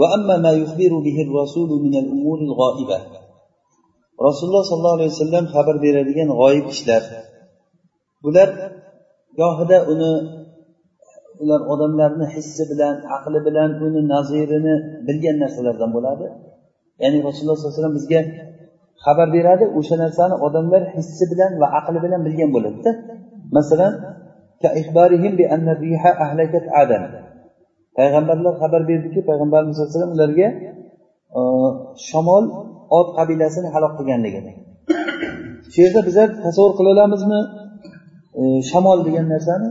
[0.00, 2.98] وأما ما يخبر به الرسول من الأمور الغائبة
[4.16, 7.02] rasululloh sollallohu alayhi vasallam xabar beradigan g'oyib ishlar
[8.24, 8.48] bular
[9.40, 10.12] gohida uni
[11.42, 14.74] ular odamlarni hissi bilan aqli bilan uni nazirini
[15.06, 16.26] bilgan narsalardan bo'ladi
[17.02, 18.20] ya'ni rasululloh sallallohu alayhi vasallam bizga
[19.04, 22.90] xabar beradi o'sha narsani odamlar hissi bilan va aqli bilan bilgan bo'ladida
[23.56, 23.92] masalan
[27.97, 30.47] payg'ambarlar xabar berdiki payg'ambarimiz sallallohu alayhi vasallam ularga
[31.39, 31.41] e,
[32.09, 32.43] shamol
[32.97, 34.53] ot qabilasini halok qilganligini
[35.73, 37.39] shu yerda bizlar tasavvur qila olamizmi?
[38.39, 39.69] E, shamol degan narsani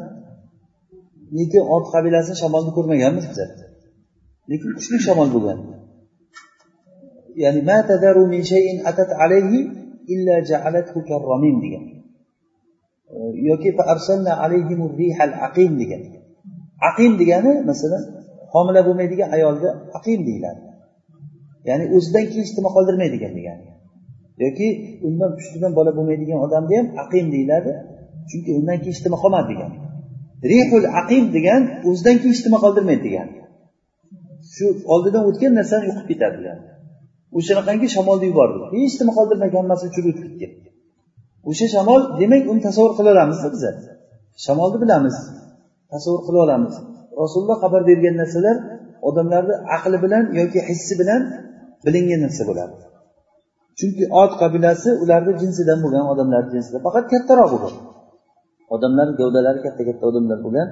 [1.39, 3.51] lekin ot qabilasini shamolni ko'rmaganmiz bizlar.
[4.51, 5.59] Lekin kuchli shamol bo'lgan.
[7.43, 9.59] Ya'ni ma tadaru min shay'in atat alayhi
[10.15, 11.85] illa ja'alathu karramim degan.
[13.15, 13.17] E,
[13.49, 16.03] yoki fa arsalna alayhim rihal aqim degan.
[16.89, 18.03] Aqim degani masalan
[18.53, 20.63] homila bo'lmaydigan ayolga aqim deyiladi.
[21.69, 23.67] Ya'ni o'zidan keyin nima qoldirmaydigan degani.
[24.45, 24.69] Yoki
[25.09, 27.73] undan pushtidan bola bo'lmaydigan odamni ham aqim deyiladi
[28.31, 29.77] chunki undan keyin nima qolmadi degani.
[30.51, 33.35] Rihul aqim degan o'zidan keyin nima qoldirmaydi degani.
[34.55, 36.65] Shu oldidan o'tgan narsani yo'qib ketadi degani.
[37.39, 38.57] O'shanaqangi shamolni yubordi.
[38.75, 40.71] Hech nima qoldirmagan hammasi uchib o'tib ketgan
[41.49, 43.71] o'sha shamol demak uni tasavvur qila olamiz biza
[44.45, 45.17] shamolni bilamiz
[45.93, 46.75] tasavvur qila olamiz.
[47.21, 48.57] Rasululloh xabar bergan narsalar
[49.09, 51.23] odamlarni aqli bilan yoki hissi bilan
[51.87, 52.75] bilingan narsa bo'ladi.
[53.79, 57.75] Chunki ot qabilasi ularni jinsidan bo'lgan odamlar jinsidan faqat kattaroq bo'lgan
[58.75, 60.69] odamlar gavdalari katta katta odamlar bo'lgan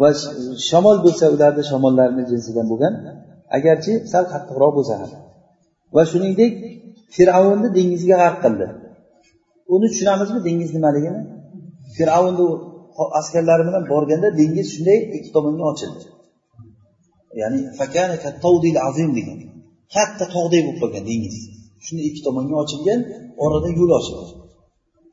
[0.00, 0.08] va
[0.68, 2.94] shamol bo'lsa ularni shamollarni jinsidan bo'lgan
[3.56, 5.10] agarchi sal qattiqroq bo'lsa ham.
[5.96, 6.52] Va shuningdek
[7.16, 8.66] fir'avnni dengizga g'arq qildi.
[9.74, 11.20] Uni tushunamizmi dengiz nimaligini?
[11.96, 12.46] Fir'avnni
[13.18, 16.04] askarlari bilan borganda dengiz shunday ikki tomonga ochildi.
[17.40, 17.58] Ya'ni
[18.88, 19.38] azim degan.
[19.94, 21.36] Katta tog'day bo'lib qolgan dengiz.
[21.84, 23.00] Shunday ikki tomonga ochilgan
[23.44, 24.26] orada yo'l ochildi.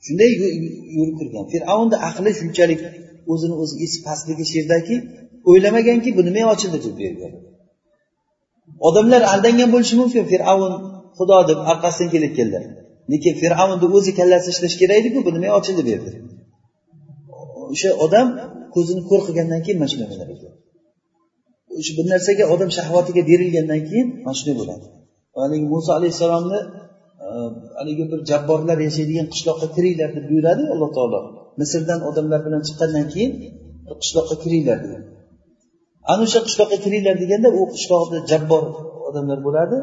[0.06, 0.32] Shunday
[0.98, 2.82] yo'l kirgan fir'avnni aqli shunchalik
[3.32, 4.96] o'zini o'zi esi pastligi shu yerdaki
[5.50, 7.28] o'ylamaganki bu nimaga ochildi deb bu yerga
[8.88, 10.24] odamlar aldangan bo'lishi mumkin.
[10.32, 10.74] Fir'avn
[11.18, 12.64] xudo deb orqasidan kelayotganlar
[13.12, 16.12] lekin fir'avnni o'zi kallasi ishlashi kerak ediku bu nimaga ochildi bu yerda
[17.74, 18.28] o'sha odam
[18.76, 20.34] ko'zini ko'r qilgandan keyin mana shunday bo'ladi.
[21.80, 24.86] O'sha bir narsaga odam shahvatiga berilgandan keyin mana shunday bo'ladi.
[25.38, 26.60] Haligi muso alayhissalomni
[27.26, 27.28] e,
[27.80, 31.20] haligi bir jabborlar yashaydigan qishloqqa kiringlar deb buyuradi alloh taolo.
[31.60, 33.32] Misrdan odamlar bilan chiqqandan keyin
[34.02, 35.04] qishloqqa kiringlar degan
[36.12, 38.64] ana o'sha qishloqqa kiringlar deganda u qishloqda jabbor
[39.10, 39.78] odamlar bo'ladi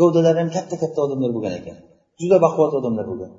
[0.00, 1.76] gavdalari ham katta katta odamlar bo'lgan ekan.
[2.20, 3.30] Juda baquvvat odamlar bo'lgan.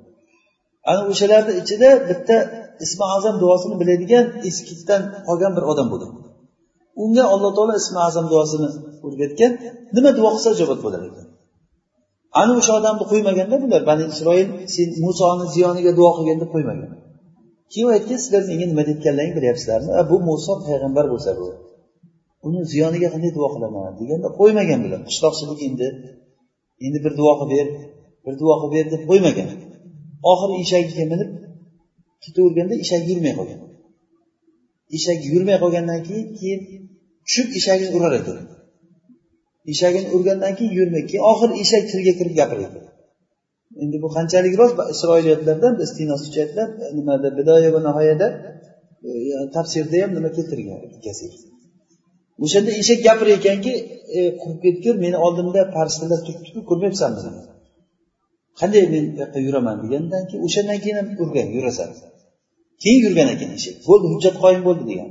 [0.90, 2.36] Ana o'shalarni ichida bitta
[2.84, 6.12] ismi azam duosini biladigan eskidan qolgan bir odam bo'lgan
[7.02, 8.68] unga alloh taolo ismi azam duosini
[9.06, 9.52] o'rgatgan
[9.96, 11.26] nima duo qilsa ijobat bo'lar ekan.
[12.40, 16.90] Ana o'sha odamni qo'ymaganda bular bani isroil sen musoni ziyoniga duo qilgin deb qo'ymagan
[17.72, 19.90] keyin aytgan sizlar menga nima deyotganlaringni bilyapsizlarmi?
[20.10, 21.46] Bu muso payg'ambar bo'lsa bu.
[22.46, 23.92] Uni ziyoniga qanday duo qilaman?
[24.00, 25.88] deganda qo'ymagan bular qishloqchilik endi
[26.86, 27.68] endi bir duo qilib ber
[28.24, 29.48] bir duo qilib ber deb qo'ymagan
[30.30, 31.30] oxiri eshagiga minib
[32.24, 33.60] ketaverganda eshak yurmay qolgan.
[34.96, 36.60] Eshak yurmay qolgandan keyin keyin
[37.26, 38.32] tushib eshagini urar edi.
[39.72, 42.80] Eshagini urgandan keyin yurmay keyin oxiri eshak tilga kirib gapiradi
[43.82, 44.76] endi bu qanchalik rost?
[44.94, 48.26] Isroiliyatlardan istinoschi aytlar e, nimada bidoya va nihoyada
[49.08, 49.10] e,
[49.54, 50.78] tafsirda ham nima keltirgan
[52.44, 53.72] o'shanda eshak gapirar ekanki
[54.16, 57.20] e, qurib ketgin meni oldimda farishtalar turibdiku ko'rmayapsanmi?
[58.60, 61.88] Qanday men bu yoqqa yuraman degandan keyin o'shandan keyin ham urgan yurasan.
[62.82, 65.08] Keyin yurgan ekan eshak bo'ldi hujjat qoyim bo'ldi degan.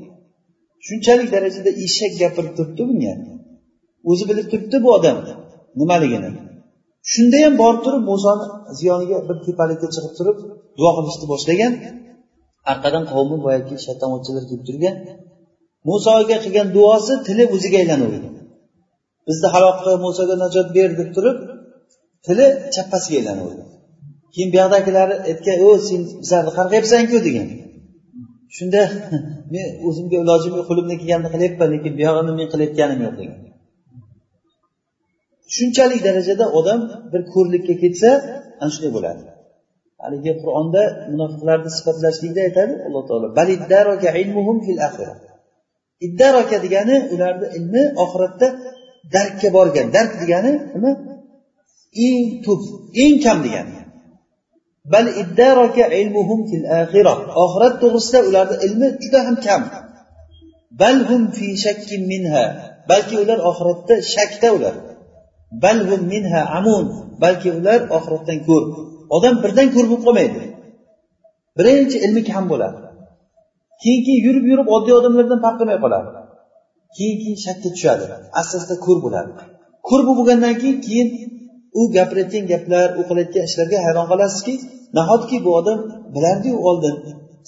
[0.88, 3.14] Shunchalik darajada eshak gapirib turibdi bunga
[4.10, 5.18] o'zi bilib turibdi bu odam
[5.80, 6.30] nimaligini.
[7.12, 8.46] Shunda ham borib turib musoni
[8.80, 10.38] ziyoniga bir tepalikka chiqib turib
[10.78, 11.74] duo qilishni boshlagan.
[12.72, 14.96] Orqadan qavmi boyagi shaytonvachchalar kelib turgan.
[15.90, 18.34] Musoga qilgan duosi tili o'ziga aylanavergan
[19.30, 21.38] bizni halok qil musoga najot ber deb turib
[22.26, 22.46] tili
[22.76, 23.64] chappasiga oldi.
[24.34, 27.48] keyin buyoqdagilari aytgan o sen bizlarni qarg'ayapsanku degan.
[28.58, 28.82] Shunda
[29.54, 33.40] men o'zimga ilojim yo'q qo'limdan kelganini qilyapman lekin buyog'ini men qilayotganim yo'q degan.
[35.56, 36.80] Shunchalik darajada odam
[37.12, 38.10] bir ko'rlikka ketsa
[38.62, 39.24] ana shunday bo'ladi.
[40.04, 40.82] Haligi qur'onda
[41.12, 43.28] munofiqlarni sifatlashlikda aytadi alloh taolo
[46.08, 48.48] iddaroka degani ularni ilmi oxiratda
[49.16, 50.92] darkka borgan dark degani nima?
[52.06, 52.62] Eng tub
[53.04, 53.80] eng kam degani.
[54.94, 55.06] Bal
[56.02, 56.40] ilmuhum
[57.44, 59.62] oxirat to'g'risida ularni ilmi juda ham kam.
[60.82, 62.46] Bal hum fi shakkin minha.
[62.90, 64.76] Balki ular oxiratda shakda ular.
[66.12, 66.86] Minha amun.
[67.24, 68.64] Balki ular oxiratdan ko'r.
[69.16, 70.42] Odam birdan ko'r bo'lib qolmaydi.
[71.58, 72.80] Birinchi ilmi kam bo'ladi.
[73.82, 76.10] Keyin keyin yurib yurib oddiy odamlardan farq qilmay qoladi.
[76.96, 78.06] Keyin keyin shakka tushadi.
[78.40, 79.32] Asta asta ko'r bo'ladi.
[79.88, 81.08] Ko'r bo'lib bo'lgandan keyin keyin
[81.80, 84.54] u gapirayotgan gaplar u qilayotgan ishlarga hayron qolasizki
[84.98, 85.80] nahotki bu odam
[86.16, 86.96] bilardiyu oldin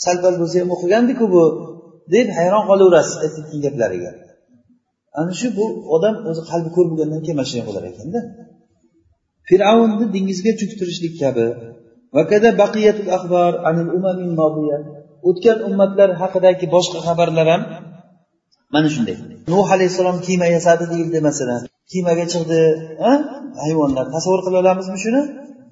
[0.03, 1.43] sal pal bo'lsa ham o'qigandiku bu
[2.15, 4.11] deb hayron qolaverasiz aytayotgan gaplariga.
[5.19, 5.65] Ana shu bu
[5.95, 8.19] odam o'zi qalbi ko'r bo'lgandan keyin mana shunday bo'lar ekanda.
[9.49, 11.47] Fir'avnni dengizga cho'ktirishlik kabi.
[15.29, 17.61] O'tgan ummatlar haqidagi boshqa xabarlar ham
[18.73, 19.17] mana shunday.
[19.47, 21.61] Nuh alayhissalom kema yasadi deyildi masalan
[21.91, 22.59] kemaga chiqdi
[23.63, 25.21] hayvonlar tasavvur qila olamizmi shuni?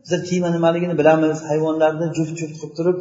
[0.04, 1.38] Bizlar kema nimaligini bilamiz.
[1.50, 2.98] Hayvonlarni juft juft qilib turib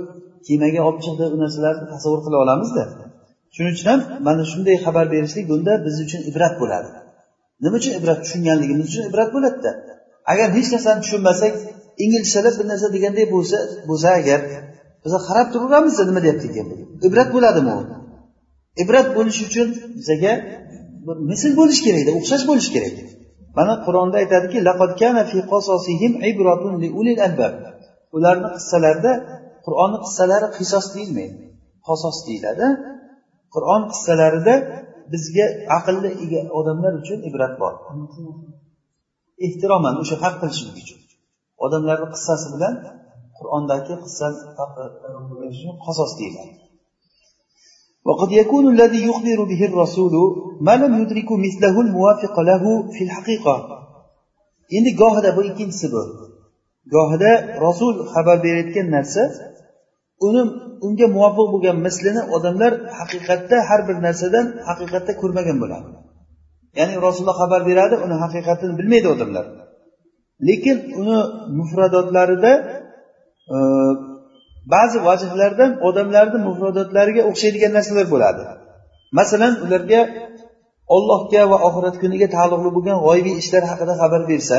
[0.48, 2.84] kemaga olib chiqdi u narsalarni tasavvur qila olamizda.
[3.54, 6.88] Shuning uchun ham mana shunday xabar berishlik bunda biz uchun ibrat bo'ladi.
[7.64, 9.70] Nima uchun ibrat tushunganligimiz uchun ibrat bo'ladida
[10.32, 11.52] agar hech narsani tushunmasak
[12.04, 13.56] inglizchalab bir narsa deganday bo'lsa
[13.88, 14.40] bo'lsa agar
[15.04, 16.66] biza qarab turaveramizda nima deyapti ekan?
[17.08, 17.80] Ibrat bo'ladimi u?
[18.82, 20.32] Ibrat bo'lishi uchun bizaga
[21.06, 22.94] bir misl bo'lishi kerakda o'xshash bo'lishi kerak
[23.58, 24.58] mana qur'onda aytadiki
[28.16, 29.12] ularni qissalarida
[29.66, 31.36] qur'onni qissalari qisos deyilmaydi
[31.88, 32.66] qosos deyiladi
[33.54, 34.54] qur'on qissalarida
[35.12, 35.46] bizga
[35.78, 37.74] aqlli ega odamlar uchun ibrat bor
[39.46, 41.00] ehtiroman o'sha farq qilishlik uchun
[41.64, 42.74] odamlarni qissasi bilan
[43.38, 44.26] qur'ondagi qissa
[45.86, 46.52] qosos deyiladi
[48.05, 50.13] وقد يكون الذي يخبر به الرسول
[50.61, 52.63] ما لم يدرك مثله الموافق له
[52.93, 53.55] في الحقيقة
[54.77, 56.01] endi gohida bu ikkinchisi bu
[56.95, 57.31] gohida
[57.65, 59.23] rasul xabar berayotgan narsa
[60.27, 60.41] uni
[60.85, 65.87] unga muvofiq bo'lgan mislini odamlar haqiqatda har bir narsadan haqiqatda ko'rmagan bo'ladi
[66.79, 69.45] ya'ni rasululloh xabar beradi uni haqiqatini bilmaydi odamlar
[70.49, 71.17] lekin uni
[71.59, 72.51] mufradotlarida
[73.55, 73.57] e,
[74.72, 78.42] ba'zi vajhlardan odamlarni mufrodatlariga o'xshaydigan narsalar bo'ladi.
[79.18, 80.00] Masalan ularga
[80.96, 84.58] ollohga va oxirat kuniga taalluqli bo'lgan g'oyibiy ishlar haqida xabar bersa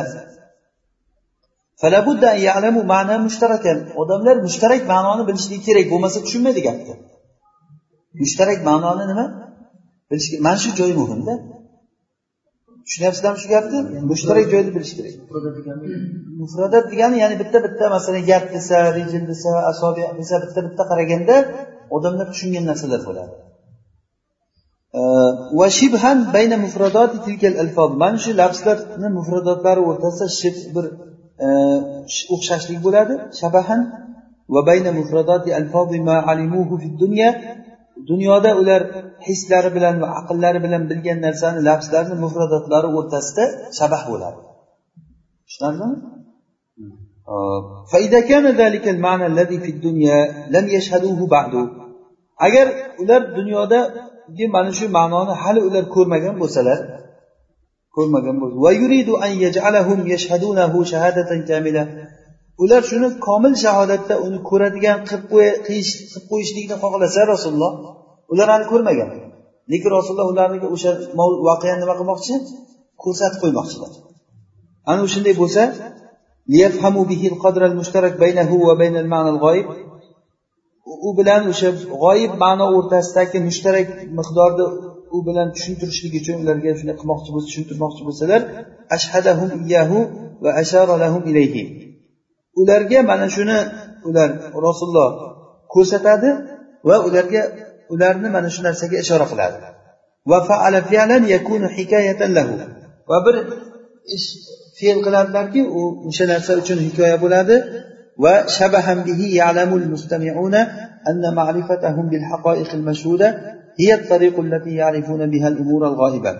[4.01, 6.93] odamlar mushtarak ma'noni bilishligi kerak bo'lmasa tushunmaydi gapni.
[8.21, 9.25] Mushtarak ma'noni nima?
[10.09, 11.33] Bilish mana shu joyi muhimda.
[12.89, 13.79] Tushunyapsizlarmi shu gapni
[14.11, 15.13] mushtarak joyda bilish kerak.
[16.41, 21.35] Mufradat degani ya'ni bitta bitta masalan gap desa rejim desa asobiy desa bitta bitta qaraganda
[21.95, 23.33] odamlar tushungan narsalar bo'ladi.
[25.59, 30.85] Va shibhan bayna mufradoti tilkal alfoz mana shu lafzlarni mufradotlari o'rtasida shib bir
[31.45, 31.47] e,
[32.35, 33.13] o'xshashlik bo'ladi.
[33.39, 33.81] Shabahan
[34.53, 37.29] va bayna mufradoti alfozi ma alimuhu fid dunya
[38.09, 38.81] dunyoda ular
[39.27, 43.43] hislari bilan va aqllari bilan bilgan narsani lafzlarni mufradotlari o'rtasida
[43.79, 44.39] shabah bo'ladi.
[45.47, 45.97] Tushunarlimi?
[52.45, 52.67] Agar
[53.01, 56.79] ular dunyodagi mana shu ma'noni hali ular ko'rmagan bo'lsalar
[57.95, 58.57] ko'rmagan bo'lsa
[62.63, 65.23] ular shuni komil shahodatda uni ko'radigan qilib
[66.31, 67.73] qo'yishlikni xohlasa rasululloh
[68.33, 69.09] ular hali ko'rmagan.
[69.71, 70.91] Lekin rasululloh ularga o'sha
[71.47, 72.33] voqeani nima qilmoqchi?
[73.03, 73.91] Ko'rsatib qo'ymoqchilar.
[74.91, 75.61] Ana shunday bo'lsa
[81.07, 81.69] u bilan o'sha
[82.03, 83.87] g'oyib ma'no o'rtasidagi mushtarak
[84.19, 84.65] miqdorni
[85.15, 88.41] u bilan tushuntirishlik uchun ularga shunday qilmoqchi bo'lsa tushuntirmoqchi bo'lsalar
[88.97, 89.99] ashhadahum iyahu
[90.43, 91.63] va ashara lahum ilayhi.
[92.61, 93.57] Ularga mana shuni
[94.09, 94.29] ular
[94.67, 95.09] rasululloh
[95.73, 96.29] ko'rsatadi
[96.87, 97.41] va ularga
[97.93, 99.57] ularni mana shu narsaga ishora qiladi.
[100.31, 102.53] Va faala fi'lan yakunu hikoyatan lahu.
[103.09, 103.35] Va bir
[104.15, 104.27] ish
[104.79, 107.55] fe'l qiladilarki u o'sha narsa uchun hikoya bo'ladi.
[108.23, 110.61] Va shabahan bihi ya'lamul mustami'una
[111.09, 113.27] anna ma'rifatahum bil haqoiq al mashhuda
[113.79, 116.31] hiya at-tariq allati ya'rifuna biha al-umur al-g'oiba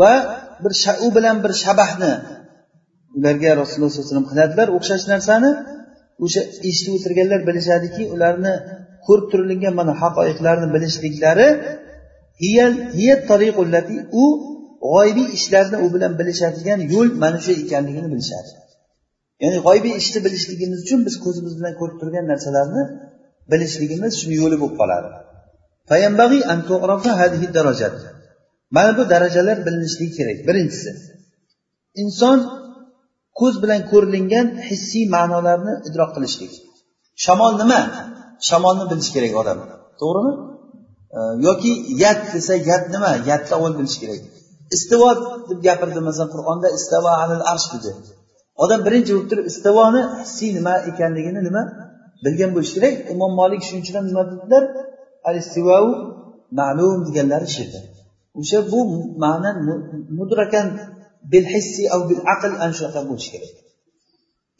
[0.00, 0.14] va
[0.64, 0.72] bir
[1.06, 2.12] u bilan bir shabahni
[3.18, 5.50] ularga rasululloh sallallohu alayhi vasallam qiladilar o'xshash narsani.
[6.24, 8.54] O'sha eshitib o'tirganlar bilishadiki ularni
[9.06, 11.48] ko'rib turilgan mana haqoiqlarni bilishliklari
[14.22, 14.24] u
[14.92, 18.50] g'oybiy ishlarni u bilan bilishadigan yo'l mana shu ekanligini bilishadi.
[19.42, 22.82] Ya'ni g'oybiy ishni bilishligimiz uchun biz ko'zimiz bilan ko'rib turgan narsalarni
[23.52, 25.08] bilishligimiz shuni yo'li bo'lib qoladi.
[28.76, 30.38] Mana bu darajalar bilinishligi kerak.
[30.48, 30.90] Birinchisi
[32.02, 32.38] inson
[33.40, 36.52] ko'z bilan ko'rilingan hissiy ma'nolarni idrok qilishlik.
[37.24, 37.80] Shamol nima?
[38.48, 39.58] Shamolni bilish kerak odam.
[40.00, 40.32] To'g'rimi?
[41.46, 41.72] Yoki
[42.02, 43.10] yat desa yat nima?
[43.30, 44.20] Yatni avval bilish kerak.
[44.76, 45.08] Istivo
[45.48, 47.90] deb gapirdi masalan qur'onda istavo alil arsh dedi.
[48.64, 51.62] Odam birinchi bo'lib turib istivoni hissiy nima ekanligini nima?
[52.24, 52.94] Bilgan bo'lishi kerak.
[53.14, 54.64] Imom molik shuning uchun ham nima dedilar?
[55.28, 55.86] Al istivau
[56.60, 57.80] ma'lum deganlari shu yerda
[58.40, 58.80] o'sha bu
[59.24, 59.50] ma'na
[60.18, 60.66] mudrakan
[61.32, 63.52] bil hissi av bil aql ana shunaqa bo'lishi kerak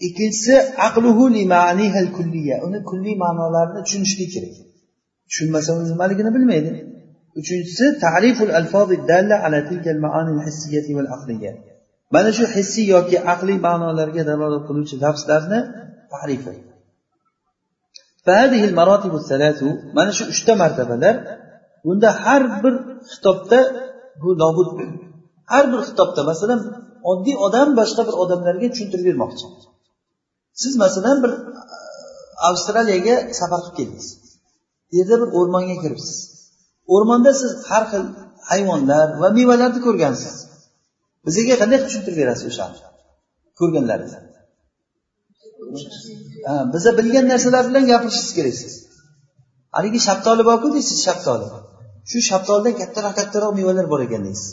[0.07, 0.55] ikkinchisi
[0.87, 4.55] aqluhu li ma'nihal kulliya uni kulliy ma'nolarini tushunishlik kerak
[5.29, 6.71] tushunmasa uni nimaligini bilmaydi
[7.41, 11.53] uchinchisi ta'riful alfozi dalla ala tilkal ma'anil hissiyati val aqliya
[12.15, 15.61] mana shu hissiy yoki aqliy ma'nolarga dalolat qiluvchi lafzlarni
[16.15, 16.55] ta'rifi
[19.99, 21.17] mana shu uchta martabalar
[21.85, 22.75] bunda har bir
[23.11, 23.59] xitobda
[24.23, 24.69] bu nobud
[25.53, 26.61] har bir xitobda masalan
[27.11, 29.47] oddiy odam boshqa bir odamlarga tushuntirib bermoqchi.
[30.63, 31.79] Siz masalan bir e,
[32.49, 34.09] avstraliyaga safar qilib keldingiz.
[34.97, 36.19] Yerda bir o'rmonga kiribsiz.
[36.95, 38.05] O'rmonda siz har xil
[38.51, 40.35] hayvonlar va mevalarni ko'rgansiz.
[41.27, 42.79] Bizga qanday qilib tushuntirib berasiz o'shani
[43.61, 44.21] ko'rganlaringizni.
[46.75, 48.75] Biza bilgan narsalar bilan gapirishingiz kerak siz.
[49.77, 51.47] Haligi shaftoli borku deysiz shaftoli
[52.11, 54.51] shu shaftolidan kattaroq kattaroq mevalar bor ekan deysiz.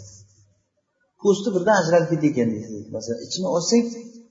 [1.24, 2.82] Po'sti birdan ajralib ketdi ekan deysiz.
[2.96, 3.86] Masalan ichini ochsang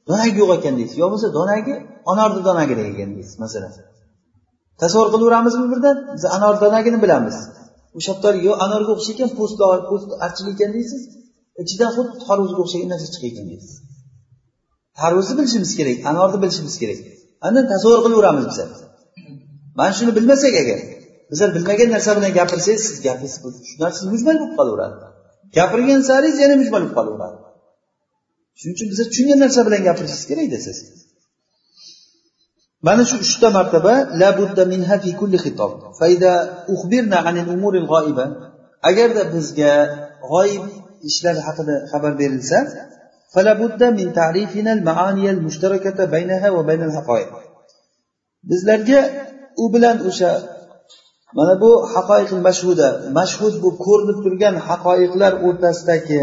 [0.08, 0.96] donagi yo'q ekan deysiz.
[1.02, 1.74] Yo bo'lmasa donagi
[2.12, 3.72] anorni donagida ekan deysiz masalan.
[4.82, 5.96] Tasavvur qilaveramizmi birdan?
[6.16, 7.36] Biz anor donagini bilamiz.
[7.96, 11.02] U shaftoli yo anorga o'xshagan po'sti po'sti achchiq ekan deysiz.
[11.62, 13.72] Ichidan xuddi tarvuzga o'xshagan narsa chiqayotgan deysiz.
[15.00, 17.00] Tarvuzni bilishimiz kerak anorni bilishimiz kerak.
[17.46, 18.64] Andan tasavvur qilaveramiz biza.
[19.78, 20.80] Mana shuni bilmasak agar
[21.30, 23.34] bizlar bilmagan narsa bilan gapirsangiz siz gapingiz
[23.68, 24.96] shu narsa mujmal bo'lib qolaveradi?
[25.56, 27.38] gapirgan saringiz yana muj bo'lib qolaveradi.
[28.58, 30.78] Shuning uchun biza tushungan narsa bilan gapirishingiz kerakda siz.
[32.86, 36.32] Mana shu uchta martaba la budda minha fi kulli xitob fayda
[36.74, 38.26] uxbirna anil umuril g'oiba.
[38.90, 39.72] Agarda bizga
[40.30, 40.64] g'oyib
[41.08, 42.58] ishlar haqida xabar berilsa
[43.34, 47.30] fala budda min ta'rifina al maani al mushtarakata baynaha va bayna al haqoiq
[48.50, 49.00] bizlarga
[49.62, 50.30] u bilan o'sha
[51.36, 52.88] mana bu haqoiq mashhuda.
[53.18, 56.22] Mashhud bu ko'rinib turgan haqoiqlar o'rtasidagi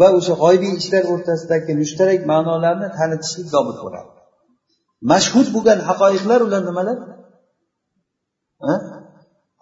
[0.00, 4.10] va o'sha g'oybiy ishlar o'rtasidagi mushtarak ma'nolarni tanitishlik zobit bo'ladi
[5.12, 6.98] mashhud bo'lgan haqoiqlar ular nimalar?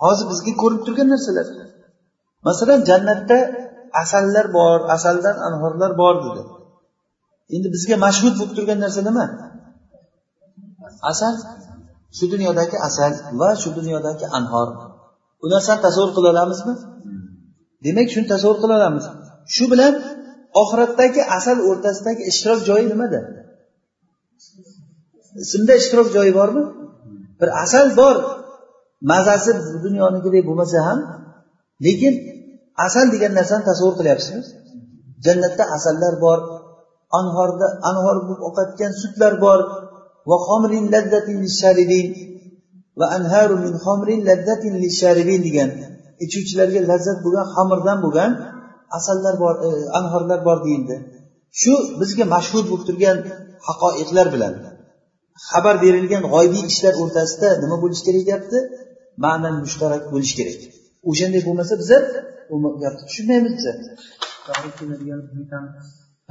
[0.05, 1.47] Hozir bizga ko'rinib turgan narsalar.
[2.49, 3.39] Masalan jannatda
[4.03, 6.43] asallar bor asaldan anhorlar bor dedi.
[7.55, 9.27] Endi bizga mashhud bo'lib turgan narsa nima?
[11.11, 11.35] Asal.
[12.17, 14.69] Shu dunyodagi asal va shu dunyodagi anhor.
[15.41, 16.75] Bu narsani tasavvur qila olamizmi?
[17.85, 19.05] Demak shuni tasavvur qila olamiz.
[19.55, 19.93] Shu bilan
[20.63, 23.21] oxiratdagi asal o'rtasidagi ishtirok joyi nimada?
[25.45, 26.63] Ismda ishtirok joyi bormi?
[27.41, 28.17] Bir asal bor.
[29.13, 30.99] Mazasi bu dunyonikidek bo'lmasa ham
[31.87, 32.15] lekin
[32.87, 34.43] asal degan narsani tasavvur qilyapsizmi?
[35.25, 36.39] Jannatda asallar bor
[37.19, 39.61] anhorda anhor bo'lib oqayotgan sutlar bor
[40.95, 42.07] laddatin lisharibin.
[43.01, 45.71] Va anharu min xomrin laddatin lisharibin degan.
[46.25, 48.31] Ichuvchilarga lazzat bo'lgan xamirdan bo'lgan
[48.99, 50.97] asallar bor e, anhorlar bor deyildi.
[51.61, 53.19] Shu bizga mashhur bo'lib turgan
[53.69, 54.55] haqoiqlar bilan
[55.49, 58.59] xabar berilgan g'oybiy ishlar o'rtasida nima bo'lishi kerak deyapti?
[59.25, 60.61] Ma'nan mushtarak bo'lishi kerak.
[61.11, 61.75] O'shanday bo'lmasa
[62.83, 63.73] gapni tushunmaymiz biza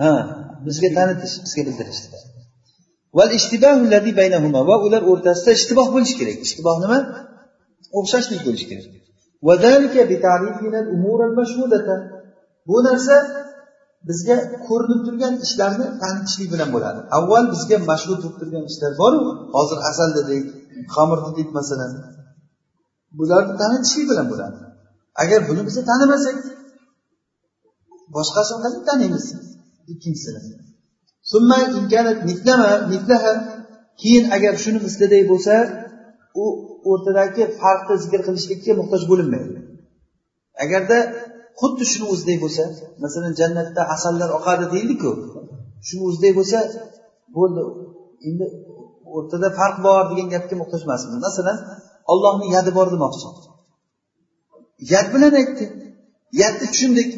[0.02, 0.12] ha
[0.66, 2.02] bizga tanitish bizga bildirish
[4.70, 6.38] va ular o'rtasida ishtiboh bo'lishi kerak.
[6.48, 6.98] Ishtiboh nima?
[8.00, 8.88] O'xshashlik bo'lishi kerak.
[12.70, 13.16] Bu narsa
[14.10, 14.38] bizga
[14.68, 17.00] ko'rinib turgan ishlarni tanitishlik bilan bo'ladi.
[17.18, 19.20] Avval bizga mashhur bo'lib turgan ishlar boru
[19.56, 20.46] hozir asal dedik
[20.96, 21.92] xamir dedik masalan.
[23.20, 24.58] Bularni tanitishlik bilan bo'ladi.
[25.24, 26.38] Agar buni biz tanimasak
[28.16, 29.26] boshqasini qanday taniymiz?
[29.94, 30.42] Ikkinchisini.
[34.02, 35.54] Keyin agar shuni misliday bo'lsa
[36.44, 36.46] u
[36.92, 39.56] o'rtadagi farqni zikr qilishlikka muhtoj bo'linmaydi.
[40.64, 40.98] Agarda
[41.60, 42.64] xuddi shuni o'zidek bo'lsa
[43.04, 45.12] masalan jannatda asallar oqadi deyildiku
[45.88, 46.60] shuni o'zidek bo'lsa
[47.38, 47.62] bo'ldi.
[48.28, 48.46] Endi
[49.16, 51.16] o'rtada farq bor degan gapga muhtoj emasmiz.
[51.28, 51.58] Masalan
[52.12, 53.28] ollohni yadi bor demoqchi.
[54.94, 55.66] Yad bilan aytdi.
[56.42, 57.10] Yadni tushundik.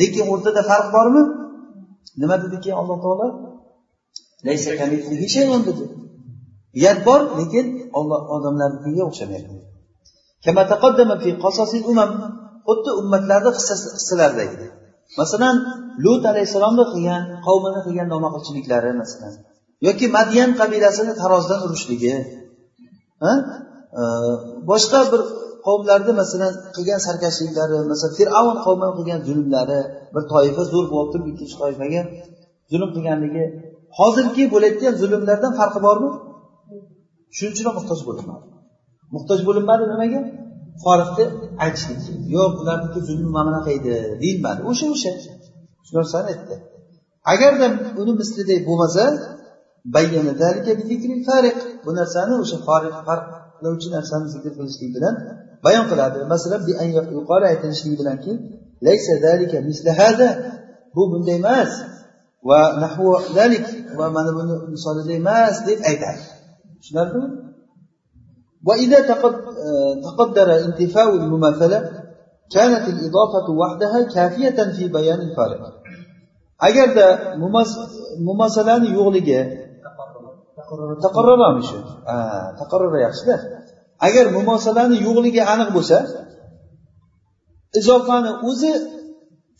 [0.00, 1.22] Lekin o'rtada farq bormi?
[2.20, 3.26] Nima dedi keyin alloh taolo?
[5.68, 5.84] Dedi.
[6.78, 7.66] Uyat bor lekin
[7.98, 9.52] olloh odamlarnikiga o'xshamaydi
[12.68, 14.66] xuddi ummatlarni qissalaridagi
[15.20, 15.56] masalan
[16.04, 19.34] lut alayhissalomni qilgan qavmini qilgan nomaqulchiliklari masalan
[19.86, 22.14] yoki madyan qabilasini tarozidan urishligi
[24.70, 25.20] boshqa bir
[25.66, 29.80] qavmlarni masalan qilgan sarkashliklari masalan fir'avn qavmi qilgan zulmlari
[30.14, 32.02] bir toifa zo'r bo'lib turib ikkinchi toifaga
[32.72, 33.44] zulm qilganligi.
[33.98, 36.10] Hozirgi bo'layotgan zulmlardan farqi bormi?
[37.36, 38.44] Shuning uchun ham muhtoj bo'linmadi.
[39.14, 40.20] Muhtoj bo'linmadi nimaga?
[40.84, 41.24] Forihni
[41.64, 42.02] aytishlik
[42.36, 44.60] yo'q ularniki zulmi mana bunaqa edi deyilmadi.
[44.70, 45.12] O'sha o'sha.
[45.86, 46.54] Shu narsani aytdi.
[47.32, 47.66] Agarda
[48.00, 49.04] uni misliday bo'lmasa
[51.84, 55.14] bu narsani o'sha fariq farqlovchi narsani zikr qilishlik bilan
[55.64, 58.34] بيان قلاده مثلا بأن يقال آية يتنشي بلانكي
[58.82, 60.28] ليس ذلك مثل هذا.
[60.96, 61.72] هو بن ديماس
[62.42, 63.66] ونحو ذلك.
[63.98, 66.20] وما نبن مصال ديماس دي أي دعي
[68.66, 69.00] وإذا
[70.08, 71.78] تقدر انتفاء المماثلة
[72.54, 75.62] كانت الإضافة وحدها كافية في بيان الفارق.
[76.68, 76.90] agar
[78.28, 79.38] mumasalani yo'qligi
[81.04, 81.78] takrorlanishi
[82.60, 83.36] takrorlar yaxshida
[84.06, 85.98] agar mumosalani yo'qligi aniq bo'lsa
[87.78, 88.72] izofani o'zi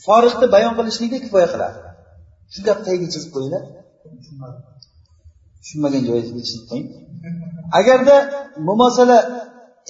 [0.04, 1.78] forihni bayon qilishlikda kifoya qiladi.
[2.52, 3.62] Shu gap tagiga chizib qo'yinglar.
[5.62, 6.88] Tushunmagan joyingizga chizib qo'ying.
[7.78, 8.16] Agarda
[8.68, 9.18] mumosala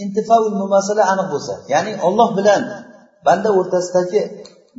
[0.02, 2.62] intifaul mumosala aniq bo'lsa ya'ni olloh bilan
[3.26, 4.20] banda o'rtasidagi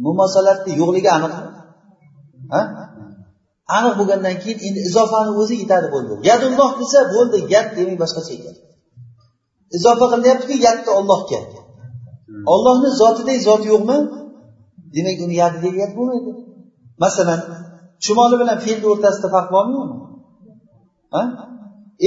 [0.06, 1.50] mumosalatni yo'qligi aniqmi
[3.78, 6.14] aniq bo'lgandan keyin endi izofani o'zi yetadi bo'ldi.
[6.30, 8.56] Yadulloh desa bo'ldi yad demak boshqacha ekan.
[9.78, 11.40] Izofa qilyaptiku yadni ollohga
[12.54, 13.98] ollohni zotidek zot yo'qmi?
[14.96, 16.32] Demak uni yadidek yad bo'lmaydi.
[17.04, 17.40] Masalan
[18.04, 19.98] chumoli bilan fe'lni o'rtasida farq bormi yo'qmi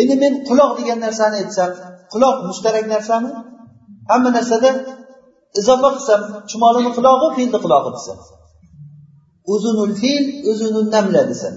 [0.01, 1.71] endi men quloq degan narsani aytsam
[2.13, 3.31] quloq mushtarak narsami?
[4.11, 4.71] Hamma narsada
[5.61, 6.21] izofa qilsam
[6.51, 8.19] chumolini qulog'i fe'lni qulog'i desam.
[9.55, 11.55] Uzunul fe'l uzunul namla desam.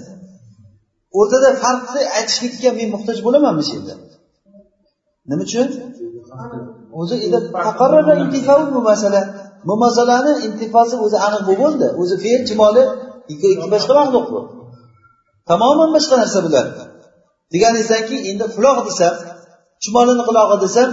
[1.20, 3.96] O'rtada farqni aytishlikka men muhtoj bo'lamanmi shu yerda?
[5.30, 5.68] Nima uchun?
[7.00, 7.16] O'zi
[8.90, 9.22] masala.
[9.68, 11.88] Bu masalani intifosi o'zi aniq bo'lib bo'ldi.
[12.02, 12.84] O'zi fe'l chimoli
[13.34, 14.40] ikki boshqa maxluq bu.
[15.50, 16.66] Tamoman boshqa narsa bular.
[17.54, 19.14] Deganingizdanki endi quloq desam
[19.84, 20.90] chumolini qulog'i desam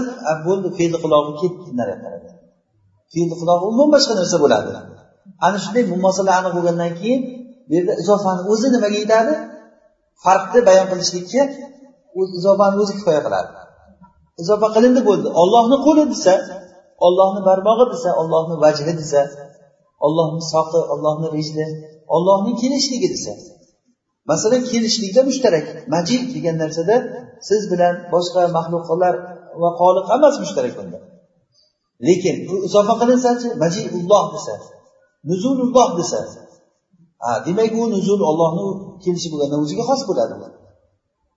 [0.46, 2.11] bo'ldi fe'lni qulog'i ketdi nariyoqqa
[3.12, 4.70] fe'lni qulog'i umuman boshqa narsa bo'ladi.
[5.46, 7.20] Ana shunday mumasala aniq bo'lgandan keyin
[7.68, 9.32] bu yerda izofani o'zi nimaga yetadi?
[10.24, 11.42] Farqni bayon qilishlikka
[12.38, 13.50] izofani o'zi kifoya qiladi.
[14.42, 15.29] Izofa qilindi bo'ldi.
[15.42, 16.35] Ollohni qo'li desa
[17.07, 19.20] ollohni barmog'i desa ollohni vajhi desa
[20.07, 21.66] ollohni soqi ollohni rijli
[22.14, 23.33] ollohning kelishligi desa.
[24.31, 26.96] Masalan kelishlikda mushtarak majid degan narsada
[27.49, 29.14] siz bilan boshqa maxluqlar
[29.62, 30.99] va xoliq hammasi mushtarak bunda
[32.09, 34.55] lekin bu izofa qilinsachi majidulloh desa
[35.31, 36.20] nuzululloh desa
[37.25, 38.66] ha demak u nuzul ollohni
[39.05, 40.35] kelishi bo'lganda o'ziga xos bo'ladi.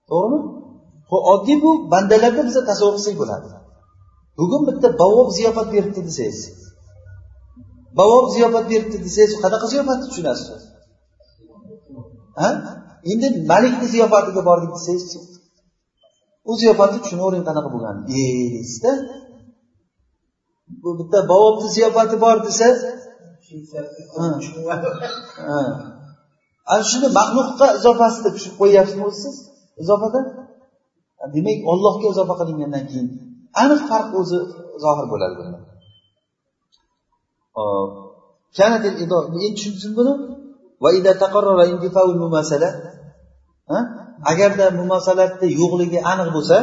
[0.08, 0.38] To'g'rimi?
[1.32, 3.48] Oddiy bu bandalarda biza tasavvur qilsak bo'ladi.
[4.38, 6.40] Bugun bitta bavob ziyofat beribdi desangiz
[7.98, 10.48] bavob ziyofat beribdi desangiz qanaqa ziyofatni tushunasiz?
[12.40, 12.50] Ha?
[13.12, 15.18] Endi malikni ziyofatiga bordik desangizchi
[16.50, 18.92] u ziyofatni tushunavering qanaqa bo'lganini e deysizda
[20.82, 22.68] bu bitta bovobni ziyofati bor desa
[26.72, 29.36] ana shuni maxluqqa izofasida tushib qo'yyapsizmi o'zi siz?
[29.82, 30.20] Izofada?
[31.34, 33.08] Demak ollohga izofa qilingandan keyin
[33.62, 34.38] aniq farq o'zi
[34.84, 35.58] zohir bo'ladi bunda.
[38.66, 38.88] Endi
[39.56, 40.12] tushundingiz buni?
[44.32, 46.56] Agarda mumasalatni yo'qligi aniq bo'lsa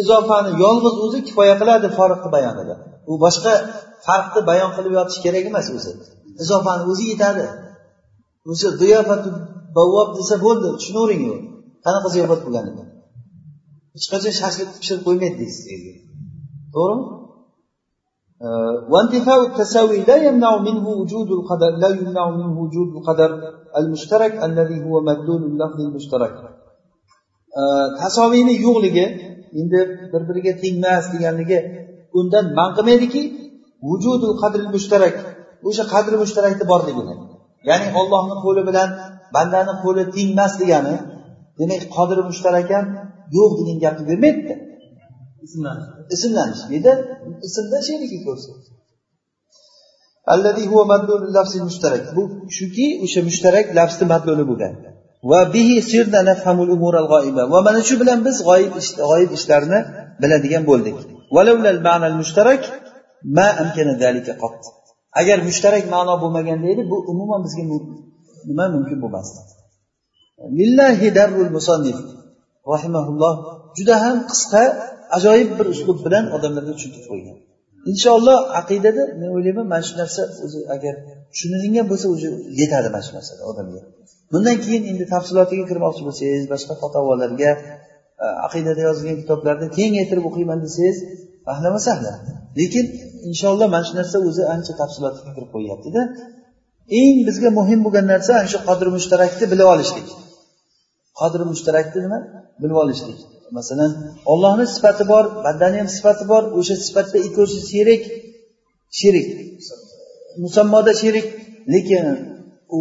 [0.00, 2.74] izofani yolg'iz o'zi kifoya qiladi foriqni bayonida
[3.10, 3.52] u boshqa
[4.06, 5.92] farqni bayon qilib yotish kerak emas o'zi.
[6.42, 7.44] Izofani o'zi yetadi.
[8.50, 9.28] O'sha ziyofatu
[9.76, 11.34] bavvob desa bo'ldi tushunavering u
[11.84, 12.84] qanaqa ziyofat bo'lganini?
[13.95, 15.65] hech qachon shashlik pishirib qo'ymaydi deysiz
[16.75, 17.05] to'g'rimi
[18.91, 23.29] وانتفاء التساوي لا يمنع منه وجود القدر لا يمنع منه وجود القدر
[23.79, 26.35] المشترك الذي هو مدلول اللفظ المشترك
[28.01, 29.05] tasoviyni yo'qligi
[29.59, 29.79] endi
[30.11, 31.59] bir biriga tengmas deganligi
[32.19, 33.21] undan man qilmaydiki
[33.87, 35.15] vujudul qadri mushtarak
[35.67, 37.15] o'sha qadri mushtarakni borligini
[37.69, 38.89] ya'ni ollohni qo'li bilan
[39.35, 40.95] bandani qo'li tengmas degani
[41.59, 42.85] demak qodiri mushtarak ham
[43.36, 44.54] yo'q degan gapni bermaydida.
[46.14, 46.92] Ismlanish deydi
[47.46, 48.50] ismda sherigi ko'rsa.
[52.16, 52.22] Bu
[52.56, 54.74] shuki o'sha mushtarak lafzni madluli bo'lgan.
[55.30, 57.42] Va bihi sirna nafhamul umurul g'oiba.
[57.52, 58.72] Va mana shu bilan biz g'oyib
[59.10, 59.78] g'oyib ishlarni
[60.22, 60.96] biladigan bo'ldik.
[62.20, 62.62] Mushtarak
[63.36, 64.58] ma amkana zalika qat.
[65.20, 67.64] Agar mushtarak ma'no bo'lmaganda edi bu umuman bizga
[68.48, 69.38] nima mumkin bo'lmasdi.
[70.58, 71.98] Lillahi darrul musannif
[72.72, 73.34] rahimaulloh
[73.78, 74.62] juda ham qisqa
[75.16, 77.36] ajoyib bir uslub bilan odamlarga tushuntirib qo'ygan.
[77.92, 80.94] Inshaalloh aqidada men o'ylayman mana shu narsa o'zi agar
[81.32, 82.28] tushunilingan bo'lsa уже
[82.60, 83.80] yetadi mana shu narsada odamga.
[84.32, 87.50] Bundan keyin endi tafsilotiga kirmoqchi bo'lsangiz boshqa fatovolarga
[88.24, 90.98] e, aqidada yozilgan kitoblarni kengaytirib o'qiyman desangiz
[91.52, 92.12] ahlama sahla
[92.60, 92.84] lekin
[93.30, 96.00] inshaalloh mana shu narsa o'zi ancha tafsilotga kirib qo'yyaptida
[97.00, 100.08] eng bizga muhim bo'lgan narsa ana shu qodir mushtarakni bilib olishlik.
[101.20, 102.18] Qodir mushtarakni nima?
[102.60, 103.18] Bilib olishlik.
[103.58, 103.92] Masalan
[104.32, 108.02] ollohni sifati bor bandani ham sifati bor o'sha sifatda ikkovsi sherik
[108.98, 109.28] sherik.
[110.44, 111.26] Musammoda sherik
[111.74, 112.04] lekin
[112.76, 112.78] u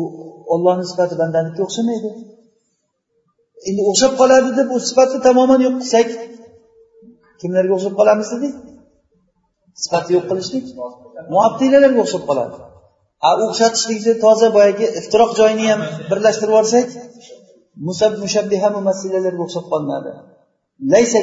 [0.54, 2.10] ollohni sifati bandaniki o'xshamaydi
[3.70, 6.08] endi o'xshab qoladi deb u sifatni tamoman yo'q qilsak
[7.42, 8.54] kimlarga o'xshab qolamiz dedik
[9.84, 10.66] sifatni yo'q qilishlik.
[11.34, 12.56] Muabdiylarga o'xshab qoladi
[13.28, 16.88] a o'xshatishlikni toza boyagi iftiroq joyini ham birlashtirib yuborsak
[18.24, 20.12] mushabbiha mumassilalarga o'xshab qolinadi
[20.94, 21.20] laysa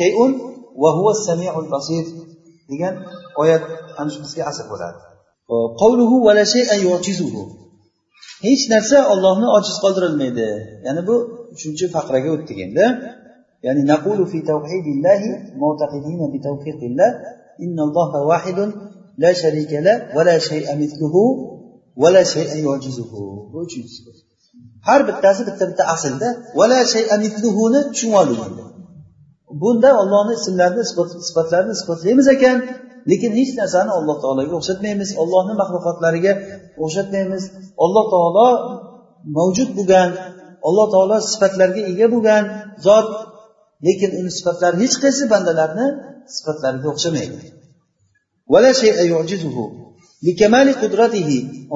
[0.00, 0.30] shay'un
[0.82, 2.04] va huwa samiul basir
[2.70, 2.94] degan
[3.42, 3.62] oyat
[4.00, 4.98] ana shu bizga asr bo'ladi.
[5.80, 7.42] Qavluhu va la shay'an yu'jizuhu.
[8.46, 10.48] Hech narsa ollohni ojiz qoldirilmaydi.
[10.86, 11.16] Ya'ni bu
[11.54, 12.86] uchinchi faqraga o'tdik endi
[13.66, 15.30] ya'ni naqulu fi tawhidillahi
[15.62, 17.10] mu'taqidina bi tawfiqillah
[17.64, 18.70] innalloha wahidun
[19.22, 21.22] la sharika la va la shay'a mithluhu
[22.02, 23.22] va la shay'a yu'jizuhu.
[23.52, 24.00] Bu uchinchisi
[24.86, 28.68] har bittasi bitta bitta aslda va shay'a mithluhuni tushunib oling
[29.62, 30.84] bunda ollohni ismlarini
[31.28, 32.56] sifatlarini isbotlaymiz ekan
[33.10, 35.08] lekin hech narsani alloh taologa o'xshatmaymiz.
[35.22, 36.32] Ollohni maxluqotlariga
[36.84, 37.42] o'xshatmaymiz.
[37.84, 38.48] Alloh taolo
[39.36, 40.08] mavjud bo'lgan
[40.68, 42.44] alloh taolo sifatlarga ega bo'lgan
[42.86, 43.08] zot
[43.86, 45.86] lekin uni sifatlari hech qaysi bandalarni
[46.36, 47.38] sifatlariga o'xshamaydi.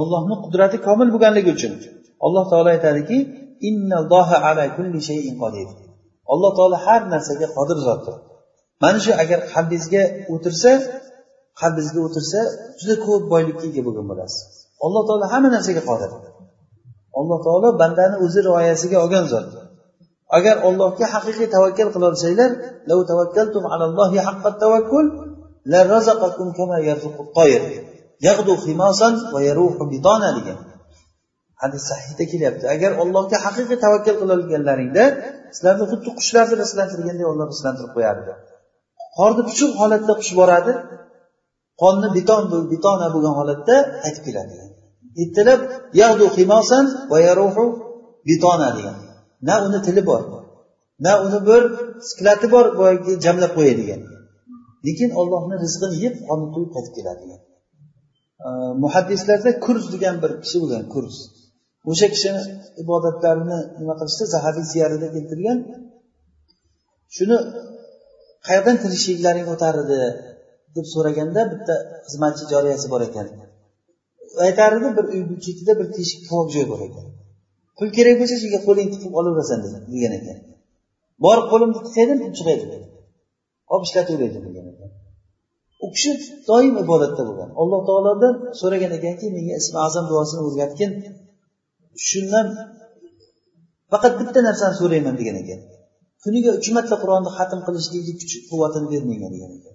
[0.01, 1.73] Ollohni qudrati komil bo'lganligi uchun.
[2.27, 3.19] Alloh taolo aytadiki
[6.33, 8.15] alloh taolo har narsaga qodir zotdir.
[8.83, 10.03] Mana shu agar qalbingizga
[10.35, 10.73] o'tirsa
[11.61, 12.41] qalbingizga o'tirsa
[12.81, 14.41] juda ko'p boylikka ega bo'lgan bo'lasiz.
[14.85, 16.11] Alloh taolo hamma narsaga qodir.
[17.21, 19.47] Alloh taolo bandani o'zi rioyasiga olgan zot.
[20.37, 22.51] Agar allohga haqiqiy tavakkal qilolsanglar
[30.39, 30.59] degan.
[31.63, 32.65] Hadis sahihda kelyapti.
[32.75, 35.05] Agar allohga haqiqiy tavakkal qilolganlaringda
[35.57, 38.33] sizlarni xuddi qushlarni rizqlantirganday olloh rizqlantirib qo'yardi
[39.19, 40.73] qorni puchuq holatda qush boradi
[41.83, 44.55] qonni beton betona bo'lgan holatda qaytib keladi.
[45.23, 45.61] Ertalab
[46.01, 47.65] yag'du himosan va yaruhu
[48.29, 48.97] betona degan.
[49.49, 50.23] Na uni tili bor
[51.05, 51.63] na uni bir
[52.09, 54.03] siklati bor boyagi jamlab qo'yadigan
[54.87, 57.25] lekin ollohni rizqini yeb qonni to'yib qaytib keladi
[58.85, 61.17] muhaddislarda kurs degan bir kishi bo'lgan kurs
[61.91, 62.43] o'sha kishini
[62.83, 65.59] ibodatlarini nima qilishdi zahabiy siyarida keltirgan
[67.17, 67.37] shuni
[68.47, 69.99] qayerdan tirikchiliklaring o'tar edi
[70.77, 71.75] deb so'raganda bitta
[72.07, 73.27] xizmatchi joriyasi bor ekan.
[74.47, 77.07] Aytar edi bir uy chetida bir teshik tovoq joy bor ekan.
[77.79, 79.59] Pul kerak bo'lsa shu yerga qo'lingni tiqib olaverasan
[79.95, 80.39] degan ekan.
[81.25, 82.65] Borib qo'limni tiqaydim pul chiqadi
[83.73, 84.91] olib ishlataveraydi degan ekan.
[85.85, 86.11] U kishi
[86.51, 87.51] doim ibodatda bo'lgan.
[87.61, 90.91] Alloh taolodan so'ragan ekanki menga ismi azam duosini o'rgatgin.
[92.09, 92.47] Shundan
[93.93, 95.61] faqat bitta narsani so'rayman degan ekan.
[96.25, 99.75] Kuniga uch marta qur'onni xatm qilishlikni kuch quvvatini bermayman degan ekan.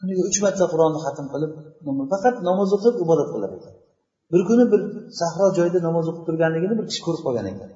[0.00, 1.52] Kuniga uch marta qur'onni xatm qilib
[2.12, 3.74] faqat namoz o'qib ibodat qilar ekan.
[4.32, 4.80] Bir kuni bir
[5.20, 7.70] sahro joyda namoz o'qib turganligini bir kishi ko'rib qolgan ekan.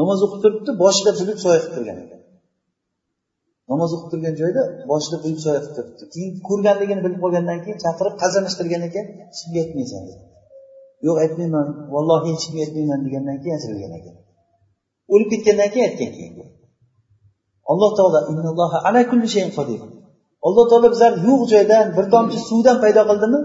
[0.00, 2.20] Namoz o'qib turibdi boshida bilib soya qilib turgan ekan.
[3.72, 6.04] Namoz o'qib turgan joyda boshida bilib soya qilib turibdi.
[6.14, 10.02] Keyin ko'rganligini bilib qolgandan keyin chaqirib qazanishtirgan ekan hech kimga aytmaysan
[11.06, 11.66] yo'q aytmayman.
[11.94, 14.16] Vallohi hech kimga aytmayman degandan keyin ajralgan ekan.
[15.12, 16.34] O'lib ketgandan keyin aytgan keyin
[17.72, 18.18] alloh taolo
[18.88, 19.80] ala kulli shayin qodir
[20.46, 23.40] alloh taolo bizlarni yo'q joydan bir tomchi suvdan paydo qildimi?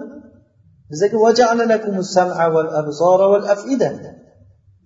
[0.91, 1.17] Bizlarga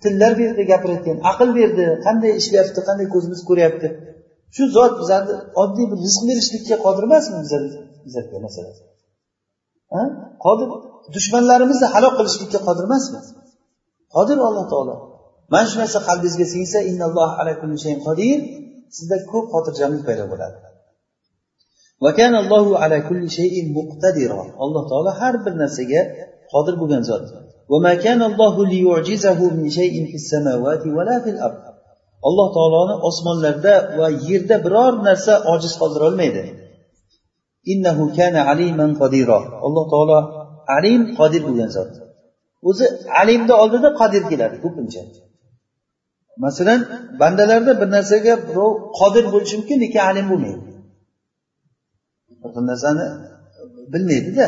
[0.03, 3.87] tillar berdi gapirayotgan aql berdi qanday ishlayapti qanday ko'zimiz ko'ryapti.
[4.55, 7.37] Shu zot bizlarni oddiy bir rizq berishlikka qodir emasmi
[8.05, 8.75] bizlarga masalan.
[10.45, 10.69] Qodir
[11.15, 13.19] dushmanlarimizni halok qilishlikka qodir emasmi?
[14.15, 14.95] Qodir alloh taolo.
[15.53, 16.77] Mana shu narsa qalbingizga singsa
[18.05, 18.37] qodir
[18.97, 20.57] sizda ko'p xotirjamlik paydo bo'ladi.
[24.63, 26.01] Alloh taolo har bir narsaga
[26.53, 27.23] qodir bo'lgan zot.
[32.27, 36.43] Alloh taoloni osmonlarda va yerda biror narsa ojiz qoldirolmaydi.
[39.67, 40.19] Alloh taolo
[40.75, 41.91] alim qodir bo'lgan zot.
[42.69, 42.85] O'zi
[43.21, 45.01] alimni oldida qodir keladi ko'pincha
[46.45, 46.79] masalan
[47.21, 50.61] bandalarda bir narsaga birov qodir bo'lishi mumkin lekin alim bo'lmaydi.
[52.55, 53.05] Bir narsani
[53.93, 54.45] bilmaydida